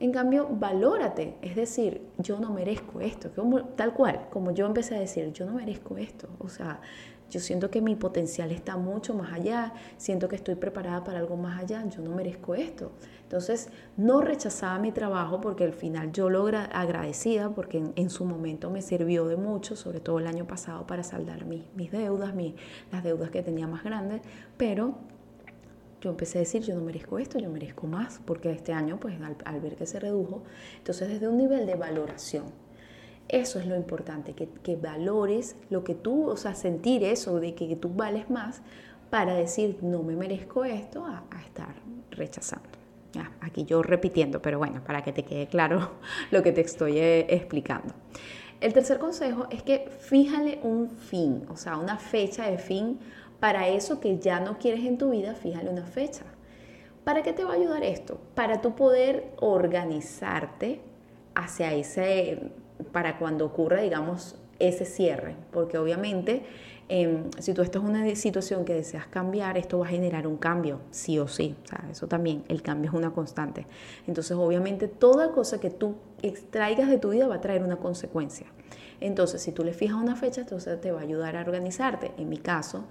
En 0.00 0.12
cambio, 0.12 0.46
valórate, 0.48 1.36
es 1.42 1.56
decir, 1.56 2.02
yo 2.18 2.38
no 2.38 2.52
merezco 2.52 3.00
esto, 3.00 3.30
tal 3.74 3.94
cual, 3.94 4.28
como 4.30 4.52
yo 4.52 4.66
empecé 4.66 4.96
a 4.96 5.00
decir, 5.00 5.32
yo 5.32 5.44
no 5.44 5.54
merezco 5.54 5.96
esto, 5.96 6.28
o 6.38 6.48
sea, 6.48 6.80
yo 7.30 7.40
siento 7.40 7.70
que 7.70 7.82
mi 7.82 7.94
potencial 7.94 8.52
está 8.52 8.76
mucho 8.76 9.12
más 9.12 9.32
allá, 9.32 9.74
siento 9.98 10.28
que 10.28 10.36
estoy 10.36 10.54
preparada 10.54 11.04
para 11.04 11.18
algo 11.18 11.36
más 11.36 11.60
allá, 11.60 11.84
yo 11.88 12.00
no 12.00 12.14
merezco 12.14 12.54
esto. 12.54 12.92
Entonces, 13.22 13.68
no 13.98 14.22
rechazaba 14.22 14.78
mi 14.78 14.92
trabajo 14.92 15.40
porque 15.40 15.64
al 15.64 15.74
final 15.74 16.10
yo 16.12 16.30
lo 16.30 16.46
agradecida 16.46 17.50
porque 17.50 17.84
en, 17.94 18.10
su 18.10 18.24
momento 18.24 18.70
me 18.70 18.80
sirvió 18.80 19.26
de 19.26 19.36
mucho, 19.36 19.76
sobre 19.76 20.00
todo 20.00 20.18
el 20.18 20.26
año 20.26 20.46
pasado 20.46 20.86
para 20.86 21.02
saldar 21.02 21.44
mis, 21.44 21.64
mis 21.74 21.92
deudas, 21.92 22.32
las 22.90 23.04
deudas 23.04 23.30
que 23.30 23.42
tenía 23.42 23.66
más 23.66 23.84
grandes, 23.84 24.22
pero 24.56 24.94
yo 26.00 26.10
empecé 26.10 26.38
a 26.38 26.40
decir, 26.40 26.62
yo 26.62 26.74
no 26.74 26.82
merezco 26.82 27.18
esto, 27.18 27.38
yo 27.38 27.50
merezco 27.50 27.86
más, 27.86 28.20
porque 28.24 28.50
este 28.50 28.72
año, 28.72 28.98
pues 29.00 29.20
al, 29.20 29.36
al 29.44 29.60
ver 29.60 29.76
que 29.76 29.86
se 29.86 29.98
redujo, 29.98 30.42
entonces 30.76 31.08
desde 31.08 31.28
un 31.28 31.38
nivel 31.38 31.66
de 31.66 31.74
valoración, 31.74 32.44
eso 33.28 33.58
es 33.58 33.66
lo 33.66 33.76
importante, 33.76 34.32
que, 34.32 34.48
que, 34.48 34.76
valores 34.76 35.56
lo 35.68 35.84
que 35.84 35.94
tú, 35.94 36.28
o 36.28 36.36
sea, 36.36 36.54
sentir 36.54 37.04
eso 37.04 37.40
de 37.40 37.54
que, 37.54 37.76
tú 37.76 37.90
vales 37.90 38.30
más 38.30 38.62
para 39.10 39.34
decir, 39.34 39.78
no 39.82 40.02
me 40.02 40.16
merezco 40.16 40.64
esto, 40.64 41.04
a, 41.04 41.24
estar 41.44 41.74
rechazando. 42.10 42.68
aquí 43.40 43.64
yo 43.64 43.82
repitiendo, 43.82 44.40
pero 44.40 44.58
bueno, 44.58 44.82
para 44.82 45.02
que 45.02 45.12
te 45.12 45.24
quede 45.24 45.46
claro 45.46 45.92
lo 46.30 46.42
que 46.42 46.52
te 46.52 46.62
estoy 46.62 46.98
eh, 46.98 47.26
explicando. 47.28 47.94
El 48.60 48.72
tercer 48.72 48.98
consejo 48.98 49.46
es 49.50 49.62
que 49.62 49.88
fíjale 50.00 50.58
un 50.62 50.90
fin, 50.90 51.44
o 51.48 51.56
sea, 51.56 51.76
una 51.76 51.98
fecha 51.98 52.50
de 52.50 52.58
fin 52.58 52.98
para 53.40 53.68
eso 53.68 54.00
que 54.00 54.18
ya 54.18 54.40
no 54.40 54.58
quieres 54.58 54.84
en 54.84 54.98
tu 54.98 55.10
vida, 55.10 55.34
fíjale 55.34 55.70
una 55.70 55.86
fecha. 55.86 56.24
¿Para 57.04 57.22
qué 57.22 57.32
te 57.32 57.44
va 57.44 57.52
a 57.52 57.56
ayudar 57.56 57.84
esto? 57.84 58.20
Para 58.34 58.60
tú 58.60 58.74
poder 58.74 59.32
organizarte 59.38 60.80
hacia 61.34 61.72
ese 61.72 62.50
para 62.92 63.18
cuando 63.18 63.44
ocurra, 63.46 63.80
digamos, 63.80 64.36
ese 64.58 64.84
cierre, 64.84 65.36
porque 65.52 65.78
obviamente 65.78 66.42
em, 66.88 67.30
si 67.38 67.54
tú 67.54 67.62
estás 67.62 67.82
en 67.82 67.88
una 67.88 68.14
situación 68.16 68.64
que 68.64 68.74
deseas 68.74 69.06
cambiar, 69.06 69.56
esto 69.56 69.78
va 69.78 69.86
a 69.86 69.88
generar 69.88 70.26
un 70.26 70.36
cambio, 70.36 70.80
sí 70.90 71.18
o 71.18 71.28
sí, 71.28 71.54
o 71.64 71.68
sea, 71.68 71.84
eso 71.90 72.08
también, 72.08 72.44
el 72.48 72.62
cambio 72.62 72.90
es 72.90 72.96
una 72.96 73.12
constante. 73.12 73.66
Entonces, 74.06 74.36
obviamente, 74.36 74.88
toda 74.88 75.32
cosa 75.32 75.60
que 75.60 75.70
tú 75.70 75.96
extraigas 76.22 76.88
de 76.88 76.98
tu 76.98 77.10
vida 77.10 77.28
va 77.28 77.36
a 77.36 77.40
traer 77.40 77.62
una 77.62 77.76
consecuencia. 77.76 78.46
Entonces, 79.00 79.42
si 79.42 79.52
tú 79.52 79.62
le 79.62 79.72
fijas 79.72 79.96
una 79.96 80.16
fecha, 80.16 80.40
entonces 80.40 80.80
te 80.80 80.90
va 80.90 81.00
a 81.00 81.02
ayudar 81.02 81.36
a 81.36 81.42
organizarte. 81.42 82.12
En 82.16 82.28
mi 82.28 82.38
caso, 82.38 82.88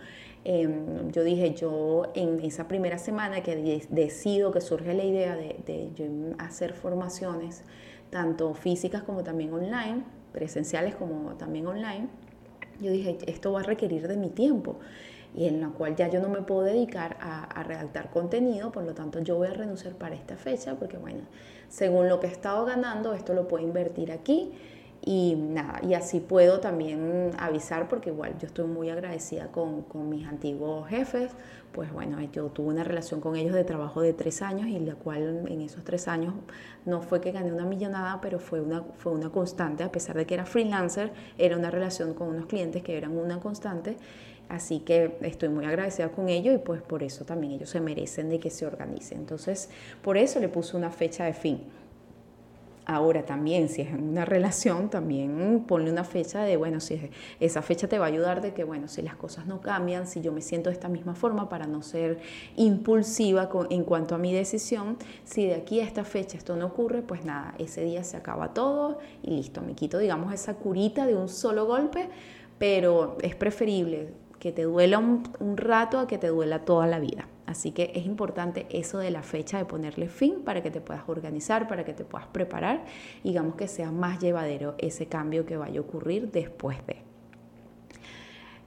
em, 0.48 1.12
yo 1.12 1.24
dije, 1.24 1.54
yo 1.54 2.04
en 2.16 2.40
esa 2.40 2.70
primera 2.70 2.98
semana 2.98 3.44
que 3.44 3.84
decido, 3.90 4.52
que 4.52 4.62
surge 4.62 4.94
la 4.94 5.04
idea 5.04 5.36
de, 5.36 5.60
de 5.66 6.36
hacer 6.40 6.74
formaciones, 6.74 7.64
tanto 8.10 8.54
físicas 8.54 9.04
como 9.04 9.24
también 9.24 9.54
online, 9.54 10.04
presenciales 10.32 10.96
como 10.96 11.36
también 11.36 11.68
online, 11.68 12.08
yo 12.80 12.92
dije, 12.92 13.18
esto 13.28 13.52
va 13.52 13.60
a 13.60 13.64
requerir 13.64 14.08
de 14.08 14.16
mi 14.16 14.30
tiempo 14.30 14.78
y 15.36 15.48
en 15.48 15.60
la 15.60 15.70
cual 15.70 15.98
ya 15.98 16.08
yo 16.10 16.22
no 16.22 16.30
me 16.30 16.42
puedo 16.42 16.62
dedicar 16.62 17.18
a, 17.20 17.44
a, 17.44 17.64
redactar 17.64 18.10
contenido, 18.10 18.72
por 18.72 18.84
lo 18.84 18.94
tanto 18.94 19.20
yo 19.20 19.36
voy 19.36 19.48
a 19.48 19.54
renunciar 19.54 19.96
para 19.96 20.16
esta 20.16 20.38
fecha 20.38 20.76
porque 20.76 20.98
bueno, 20.98 21.24
según 21.68 22.08
lo 22.08 22.22
que 22.22 22.28
he 22.28 22.32
estado 22.32 22.66
ganando, 22.66 23.14
esto 23.14 23.34
lo 23.34 23.50
puedo 23.50 23.66
invertir 23.66 24.14
aquí 24.14 24.54
y 25.08 25.36
nada, 25.36 25.80
y 25.88 25.94
así 25.94 26.20
puedo 26.20 26.60
también 26.60 27.32
avisar 27.40 27.88
porque 27.88 28.10
igual 28.10 28.38
yo 28.40 28.48
estoy 28.48 28.66
muy 28.66 28.90
agradecida 28.90 29.48
con, 29.54 29.84
con, 29.84 30.10
mis 30.10 30.28
antiguos 30.28 30.86
jefes, 30.90 31.32
pues 31.72 31.94
bueno, 31.94 32.22
yo 32.34 32.48
tuve 32.48 32.68
una 32.68 32.84
relación 32.84 33.22
con 33.22 33.38
ellos 33.38 33.54
de 33.54 33.64
trabajo 33.64 34.02
de 34.02 34.12
tres 34.12 34.42
años 34.42 34.68
y 34.68 34.78
la 34.80 34.96
cual 34.96 35.48
en 35.48 35.62
esos 35.62 35.86
tres 35.86 36.10
años 36.10 36.34
no 36.86 37.02
fue 37.02 37.22
que 37.22 37.32
gané 37.32 37.54
una 37.54 37.64
millonada, 37.64 38.20
pero 38.20 38.38
fue 38.38 38.60
una, 38.60 38.84
fue 38.98 39.14
una 39.14 39.30
constante, 39.30 39.86
a 39.86 39.94
pesar 39.94 40.18
de 40.18 40.26
que 40.26 40.34
era 40.34 40.46
freelancer, 40.46 41.14
era 41.38 41.56
una 41.56 41.72
relación 41.72 42.14
con 42.14 42.28
unos 42.28 42.48
clientes 42.48 42.84
que 42.84 42.98
eran 42.98 43.18
una 43.18 43.40
constante, 43.40 43.96
así 44.50 44.82
que 44.82 45.18
estoy 45.22 45.48
muy 45.48 45.64
agradecida 45.64 46.10
con 46.10 46.28
ellos 46.28 46.54
y 46.54 46.58
pues 46.58 46.82
por 46.82 47.02
eso 47.02 47.24
también 47.24 47.54
ellos 47.54 47.70
se 47.70 47.80
merecen 47.80 48.30
de 48.30 48.42
que 48.42 48.50
se 48.50 48.66
organicen. 48.66 49.20
Entonces, 49.20 49.70
por 50.02 50.18
eso 50.18 50.42
le 50.42 50.50
puse 50.50 50.76
una 50.76 50.92
fecha 50.92 51.24
de 51.24 51.34
fin 51.34 51.62
Ahora 52.90 53.26
también, 53.26 53.68
si 53.68 53.82
es 53.82 53.90
en 53.90 54.02
una 54.02 54.24
relación, 54.24 54.90
también 54.90 55.66
ponle 55.68 55.92
una 55.92 56.06
fecha 56.06 56.44
de, 56.44 56.56
bueno, 56.56 56.80
si 56.80 57.12
esa 57.42 57.62
fecha 57.62 57.90
te 57.90 58.00
va 58.00 58.06
a 58.06 58.08
ayudar 58.08 58.40
de 58.40 58.54
que, 58.54 58.64
bueno, 58.64 58.88
si 58.88 59.02
las 59.02 59.18
cosas 59.18 59.46
no 59.46 59.60
cambian, 59.60 60.08
si 60.08 60.22
yo 60.22 60.32
me 60.32 60.40
siento 60.40 60.70
de 60.70 60.74
esta 60.76 60.88
misma 60.88 61.14
forma 61.14 61.50
para 61.50 61.68
no 61.68 61.82
ser 61.82 62.20
impulsiva 62.56 63.50
en 63.70 63.84
cuanto 63.84 64.16
a 64.16 64.18
mi 64.18 64.32
decisión, 64.32 64.96
si 65.26 65.48
de 65.48 65.56
aquí 65.56 65.82
a 65.82 65.84
esta 65.84 66.06
fecha 66.06 66.38
esto 66.38 66.56
no 66.56 66.68
ocurre, 66.68 67.02
pues 67.02 67.26
nada, 67.26 67.56
ese 67.58 67.84
día 67.84 68.06
se 68.06 68.16
acaba 68.16 68.54
todo 68.54 69.00
y 69.22 69.32
listo, 69.32 69.62
me 69.62 69.74
quito, 69.74 69.98
digamos, 69.98 70.34
esa 70.34 70.54
curita 70.54 71.06
de 71.06 71.18
un 71.18 71.28
solo 71.28 71.66
golpe, 71.66 72.08
pero 72.58 73.18
es 73.22 73.36
preferible 73.36 74.14
que 74.40 74.54
te 74.54 74.64
duela 74.64 75.00
un, 75.00 75.58
rato 75.58 76.00
a 76.00 76.08
que 76.08 76.18
te 76.18 76.28
duela 76.28 76.64
toda 76.64 76.88
la 76.88 77.00
vida. 77.00 77.28
Así 77.48 77.72
que 77.72 77.94
es 77.96 78.06
importante 78.06 78.68
eso 78.70 79.00
de 79.00 79.10
la 79.10 79.24
fecha 79.24 79.58
de 79.58 79.64
ponerle 79.64 80.10
fin 80.10 80.42
para 80.44 80.62
que 80.62 80.70
te 80.70 80.82
puedas 80.82 81.08
organizar, 81.08 81.68
para 81.68 81.86
que 81.86 81.94
te 81.94 82.04
puedas 82.04 82.28
preparar, 82.28 82.84
digamos 83.24 83.56
que 83.56 83.70
sea 83.70 83.90
más 83.90 84.20
llevadero 84.20 84.76
ese 84.78 85.08
cambio 85.08 85.46
que 85.46 85.56
vaya 85.56 85.80
a 85.80 85.82
ocurrir 85.82 86.30
después 86.30 86.78
de. 86.86 86.98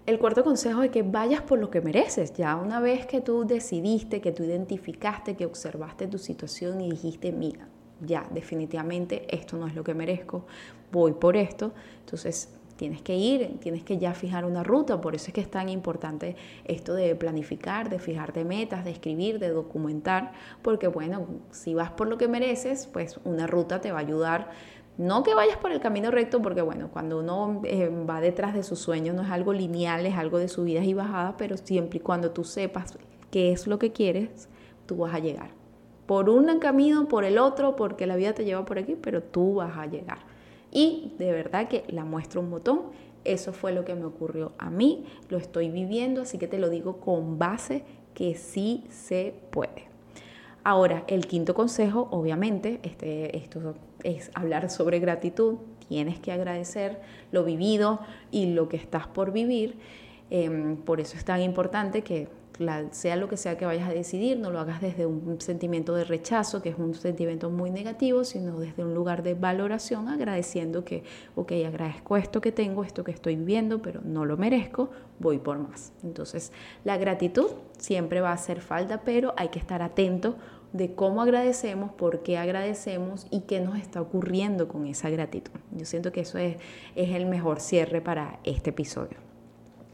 El 0.06 0.18
cuarto 0.18 0.42
consejo 0.42 0.82
es 0.82 0.90
que 0.90 1.02
vayas 1.02 1.42
por 1.42 1.58
lo 1.58 1.70
que 1.70 1.82
mereces. 1.82 2.32
Ya 2.32 2.56
una 2.56 2.80
vez 2.80 3.06
que 3.06 3.20
tú 3.20 3.44
decidiste, 3.46 4.22
que 4.22 4.32
tú 4.32 4.44
identificaste, 4.44 5.36
que 5.36 5.44
observaste 5.44 6.06
tu 6.06 6.16
situación 6.16 6.80
y 6.80 6.90
dijiste, 6.90 7.32
mira, 7.32 7.68
ya 8.00 8.26
definitivamente 8.32 9.26
esto 9.28 9.58
no 9.58 9.66
es 9.66 9.74
lo 9.74 9.84
que 9.84 9.92
merezco, 9.92 10.46
voy 10.90 11.12
por 11.12 11.36
esto, 11.36 11.72
entonces 12.00 12.48
tienes 12.80 13.02
que 13.02 13.14
ir, 13.14 13.58
tienes 13.60 13.84
que 13.84 13.98
ya 13.98 14.14
fijar 14.14 14.46
una 14.46 14.62
ruta, 14.62 15.02
por 15.02 15.14
eso 15.14 15.26
es 15.26 15.34
que 15.34 15.42
es 15.42 15.50
tan 15.50 15.68
importante 15.68 16.34
esto 16.64 16.94
de 16.94 17.14
planificar, 17.14 17.90
de 17.90 17.98
fijarte 17.98 18.42
metas, 18.42 18.86
de 18.86 18.90
escribir, 18.90 19.38
de 19.38 19.50
documentar, 19.50 20.32
porque 20.62 20.88
bueno, 20.88 21.26
si 21.50 21.74
vas 21.74 21.90
por 21.90 22.08
lo 22.08 22.16
que 22.16 22.26
mereces, 22.26 22.86
pues 22.86 23.20
una 23.24 23.46
ruta 23.46 23.82
te 23.82 23.92
va 23.92 23.98
a 23.98 24.00
ayudar. 24.00 24.52
No 24.96 25.22
que 25.22 25.34
vayas 25.34 25.58
por 25.58 25.72
el 25.72 25.80
camino 25.80 26.10
recto, 26.10 26.40
porque 26.40 26.62
bueno, 26.62 26.88
cuando 26.90 27.18
uno 27.18 27.60
eh, 27.64 27.90
va 27.90 28.22
detrás 28.22 28.54
de 28.54 28.62
sus 28.62 28.78
sueños 28.78 29.14
no 29.14 29.24
es 29.24 29.30
algo 29.30 29.52
lineal, 29.52 30.06
es 30.06 30.16
algo 30.16 30.38
de 30.38 30.48
subidas 30.48 30.86
y 30.86 30.94
bajadas, 30.94 31.34
pero 31.36 31.58
siempre 31.58 31.98
y 31.98 32.00
cuando 32.00 32.30
tú 32.30 32.44
sepas 32.44 32.96
qué 33.30 33.52
es 33.52 33.66
lo 33.66 33.78
que 33.78 33.92
quieres, 33.92 34.48
tú 34.86 34.96
vas 34.96 35.12
a 35.12 35.18
llegar. 35.18 35.50
Por 36.06 36.30
un 36.30 36.58
camino, 36.60 37.08
por 37.08 37.26
el 37.26 37.36
otro, 37.36 37.76
porque 37.76 38.06
la 38.06 38.16
vida 38.16 38.32
te 38.32 38.46
lleva 38.46 38.64
por 38.64 38.78
aquí, 38.78 38.96
pero 38.96 39.22
tú 39.22 39.56
vas 39.56 39.76
a 39.76 39.84
llegar. 39.84 40.29
Y 40.70 41.12
de 41.18 41.32
verdad 41.32 41.68
que 41.68 41.84
la 41.88 42.04
muestro 42.04 42.40
un 42.40 42.50
botón. 42.50 42.82
Eso 43.24 43.52
fue 43.52 43.72
lo 43.72 43.84
que 43.84 43.94
me 43.94 44.04
ocurrió 44.04 44.52
a 44.56 44.70
mí, 44.70 45.04
lo 45.28 45.36
estoy 45.36 45.68
viviendo, 45.68 46.22
así 46.22 46.38
que 46.38 46.48
te 46.48 46.58
lo 46.58 46.70
digo 46.70 47.00
con 47.00 47.38
base 47.38 47.84
que 48.14 48.34
sí 48.34 48.84
se 48.88 49.34
puede. 49.50 49.90
Ahora, 50.64 51.04
el 51.06 51.26
quinto 51.26 51.54
consejo, 51.54 52.08
obviamente, 52.10 52.80
este, 52.82 53.36
esto 53.36 53.74
es 54.04 54.30
hablar 54.34 54.70
sobre 54.70 55.00
gratitud. 55.00 55.56
Tienes 55.88 56.18
que 56.18 56.32
agradecer 56.32 57.00
lo 57.32 57.44
vivido 57.44 58.00
y 58.30 58.46
lo 58.46 58.68
que 58.68 58.76
estás 58.76 59.06
por 59.06 59.32
vivir. 59.32 59.76
Em, 60.30 60.76
por 60.76 61.00
eso 61.00 61.16
es 61.16 61.24
tan 61.24 61.40
importante 61.40 62.02
que 62.02 62.28
sea 62.90 63.16
lo 63.16 63.28
que 63.28 63.36
sea 63.36 63.56
que 63.56 63.64
vayas 63.64 63.88
a 63.88 63.92
decidir, 63.92 64.38
no 64.38 64.50
lo 64.50 64.60
hagas 64.60 64.80
desde 64.80 65.06
un 65.06 65.40
sentimiento 65.40 65.94
de 65.94 66.04
rechazo, 66.04 66.60
que 66.60 66.70
es 66.70 66.78
un 66.78 66.94
sentimiento 66.94 67.50
muy 67.50 67.70
negativo, 67.70 68.24
sino 68.24 68.58
desde 68.58 68.84
un 68.84 68.94
lugar 68.94 69.22
de 69.22 69.34
valoración, 69.34 70.08
agradeciendo 70.08 70.84
que, 70.84 71.04
ok, 71.36 71.52
agradezco 71.66 72.16
esto 72.16 72.40
que 72.40 72.52
tengo, 72.52 72.84
esto 72.84 73.02
que 73.02 73.12
estoy 73.12 73.36
viviendo, 73.36 73.80
pero 73.80 74.00
no 74.04 74.24
lo 74.24 74.36
merezco, 74.36 74.90
voy 75.18 75.38
por 75.38 75.58
más. 75.58 75.92
Entonces, 76.02 76.52
la 76.84 76.96
gratitud 76.98 77.46
siempre 77.78 78.20
va 78.20 78.30
a 78.30 78.34
hacer 78.34 78.60
falta, 78.60 79.02
pero 79.04 79.32
hay 79.36 79.48
que 79.48 79.58
estar 79.58 79.80
atento 79.80 80.36
de 80.72 80.94
cómo 80.94 81.22
agradecemos, 81.22 81.92
por 81.92 82.22
qué 82.22 82.38
agradecemos 82.38 83.26
y 83.30 83.40
qué 83.40 83.60
nos 83.60 83.78
está 83.78 84.00
ocurriendo 84.00 84.68
con 84.68 84.86
esa 84.86 85.10
gratitud. 85.10 85.52
Yo 85.72 85.84
siento 85.84 86.12
que 86.12 86.20
eso 86.20 86.38
es, 86.38 86.56
es 86.94 87.10
el 87.10 87.26
mejor 87.26 87.60
cierre 87.60 88.00
para 88.00 88.38
este 88.44 88.70
episodio. 88.70 89.29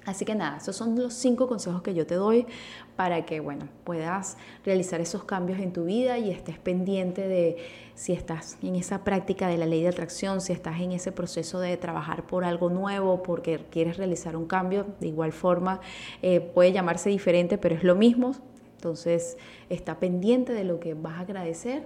Así 0.07 0.25
que 0.25 0.37
nada, 0.37 0.59
esos 0.59 0.77
son 0.77 0.97
los 0.97 1.15
cinco 1.15 1.49
consejos 1.49 1.83
que 1.83 1.93
yo 1.93 2.07
te 2.07 2.15
doy 2.15 2.47
para 2.95 3.27
que, 3.27 3.41
bueno, 3.41 3.69
puedas 3.83 4.37
realizar 4.65 5.01
esos 5.01 5.25
cambios 5.25 5.59
en 5.59 5.73
tu 5.73 5.85
vida 5.85 6.17
y 6.17 6.31
estés 6.31 6.59
pendiente 6.59 7.27
de 7.27 7.57
si 7.97 8.13
estás 8.13 8.57
en 8.63 8.77
esa 8.77 9.03
práctica 9.03 9.49
de 9.49 9.59
la 9.59 9.67
ley 9.67 9.83
de 9.83 9.89
atracción, 9.89 10.41
si 10.41 10.53
estás 10.53 10.81
en 10.81 10.93
ese 10.93 11.11
proceso 11.11 11.59
de 11.59 11.77
trabajar 11.77 12.25
por 12.25 12.45
algo 12.45 12.71
nuevo, 12.71 13.23
porque 13.25 13.59
quieres 13.71 13.97
realizar 13.97 14.37
un 14.37 14.47
cambio, 14.47 14.87
de 15.01 15.09
igual 15.09 15.33
forma 15.33 15.81
eh, 16.23 16.41
puede 16.41 16.73
llamarse 16.73 17.11
diferente, 17.11 17.59
pero 17.59 17.75
es 17.75 17.83
lo 17.83 17.97
mismo. 17.97 18.37
Entonces, 18.77 19.37
está 19.71 19.99
pendiente 19.99 20.53
de 20.53 20.63
lo 20.63 20.79
que 20.79 20.95
vas 20.95 21.15
a 21.15 21.21
agradecer 21.21 21.83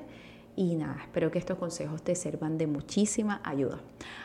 y 0.56 0.74
nada, 0.74 0.98
espero 1.02 1.30
que 1.30 1.38
estos 1.38 1.58
consejos 1.58 2.02
te 2.02 2.14
sirvan 2.14 2.58
de 2.58 2.66
muchísima 2.66 3.40
ayuda. 3.44 3.80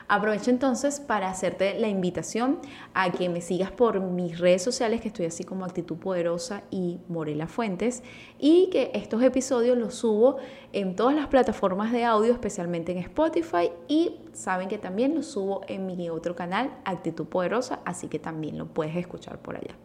Aprovecho 0.08 0.52
entonces 0.52 1.00
para 1.00 1.30
hacerte 1.30 1.80
la 1.80 1.88
invitación 1.88 2.60
a 2.94 3.12
que 3.12 3.30
me 3.30 3.42
sigas 3.42 3.72
por 3.72 4.00
mis 4.00 4.40
redes 4.40 4.62
sociales, 4.64 5.02
que 5.02 5.08
estoy 5.08 5.26
así 5.26 5.44
como 5.44 5.66
Actitud 5.66 5.98
Poderosa 5.98 6.64
y 6.70 7.00
Morela 7.08 7.48
Fuentes, 7.48 8.04
y 8.38 8.70
que 8.72 8.92
estos 8.94 9.24
episodios 9.24 9.78
los 9.78 9.96
subo 9.96 10.38
en 10.74 10.96
todas 10.96 11.16
las 11.16 11.28
plataformas 11.28 11.92
de 11.92 12.04
audio, 12.04 12.34
especialmente 12.34 12.92
en 12.92 13.00
Spotify, 13.00 13.72
y 13.88 14.20
saben 14.34 14.68
que 14.68 14.78
también 14.78 15.16
los 15.16 15.26
subo 15.28 15.62
en 15.68 15.86
mi 15.86 16.10
otro 16.10 16.36
canal, 16.36 16.72
Actitud 16.86 17.26
Poderosa, 17.26 17.80
así 17.86 18.08
que 18.08 18.20
también 18.20 18.58
lo 18.58 18.68
puedes 18.68 18.96
escuchar 18.96 19.40
por 19.40 19.56
allá. 19.56 19.76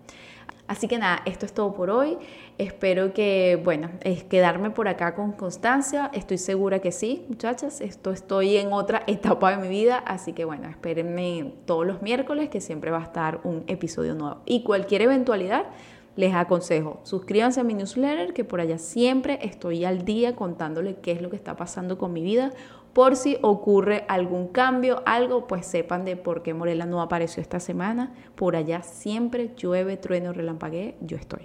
Así 0.70 0.86
que 0.86 0.98
nada, 0.98 1.22
esto 1.24 1.46
es 1.46 1.52
todo 1.52 1.74
por 1.74 1.90
hoy. 1.90 2.16
Espero 2.56 3.12
que, 3.12 3.60
bueno, 3.64 3.90
es 4.02 4.22
quedarme 4.22 4.70
por 4.70 4.86
acá 4.86 5.16
con 5.16 5.32
constancia. 5.32 6.12
Estoy 6.14 6.38
segura 6.38 6.78
que 6.78 6.92
sí, 6.92 7.24
muchachas. 7.28 7.80
Esto 7.80 8.12
estoy 8.12 8.56
en 8.56 8.72
otra 8.72 9.02
etapa 9.08 9.50
de 9.50 9.56
mi 9.56 9.68
vida. 9.68 9.98
Así 9.98 10.32
que, 10.32 10.44
bueno, 10.44 10.68
espérenme 10.68 11.54
todos 11.66 11.84
los 11.84 12.02
miércoles 12.02 12.50
que 12.50 12.60
siempre 12.60 12.92
va 12.92 12.98
a 12.98 13.02
estar 13.02 13.40
un 13.42 13.64
episodio 13.66 14.14
nuevo. 14.14 14.42
Y 14.46 14.62
cualquier 14.62 15.02
eventualidad, 15.02 15.64
les 16.20 16.34
aconsejo, 16.34 17.00
suscríbanse 17.02 17.60
a 17.60 17.64
mi 17.64 17.74
newsletter, 17.74 18.32
que 18.32 18.44
por 18.44 18.60
allá 18.60 18.78
siempre 18.78 19.38
estoy 19.42 19.84
al 19.84 20.04
día 20.04 20.36
contándole 20.36 20.96
qué 20.96 21.12
es 21.12 21.22
lo 21.22 21.30
que 21.30 21.36
está 21.36 21.56
pasando 21.56 21.98
con 21.98 22.12
mi 22.12 22.22
vida 22.22 22.52
por 22.92 23.16
si 23.16 23.38
ocurre 23.42 24.04
algún 24.08 24.48
cambio, 24.48 25.02
algo, 25.06 25.46
pues 25.46 25.66
sepan 25.66 26.04
de 26.04 26.16
por 26.16 26.42
qué 26.42 26.54
Morela 26.54 26.86
no 26.86 27.00
apareció 27.00 27.40
esta 27.40 27.60
semana. 27.60 28.12
Por 28.34 28.56
allá 28.56 28.82
siempre 28.82 29.52
llueve, 29.56 29.96
trueno, 29.96 30.32
relampaguee, 30.32 30.96
yo 31.00 31.16
estoy. 31.16 31.42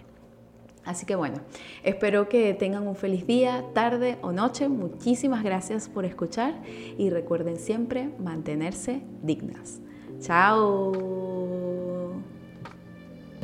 Así 0.85 1.05
que 1.05 1.15
bueno, 1.15 1.37
espero 1.83 2.29
que 2.29 2.53
tengan 2.53 2.87
un 2.87 2.95
feliz 2.95 3.25
día, 3.25 3.63
tarde 3.73 4.17
o 4.21 4.31
noche. 4.31 4.69
Muchísimas 4.69 5.43
gracias 5.43 5.89
por 5.89 6.05
escuchar 6.05 6.53
y 6.97 7.09
recuerden 7.09 7.57
siempre 7.57 8.09
mantenerse 8.19 9.01
dignas. 9.21 9.81
Chao. 10.19 11.64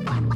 What? 0.03 0.31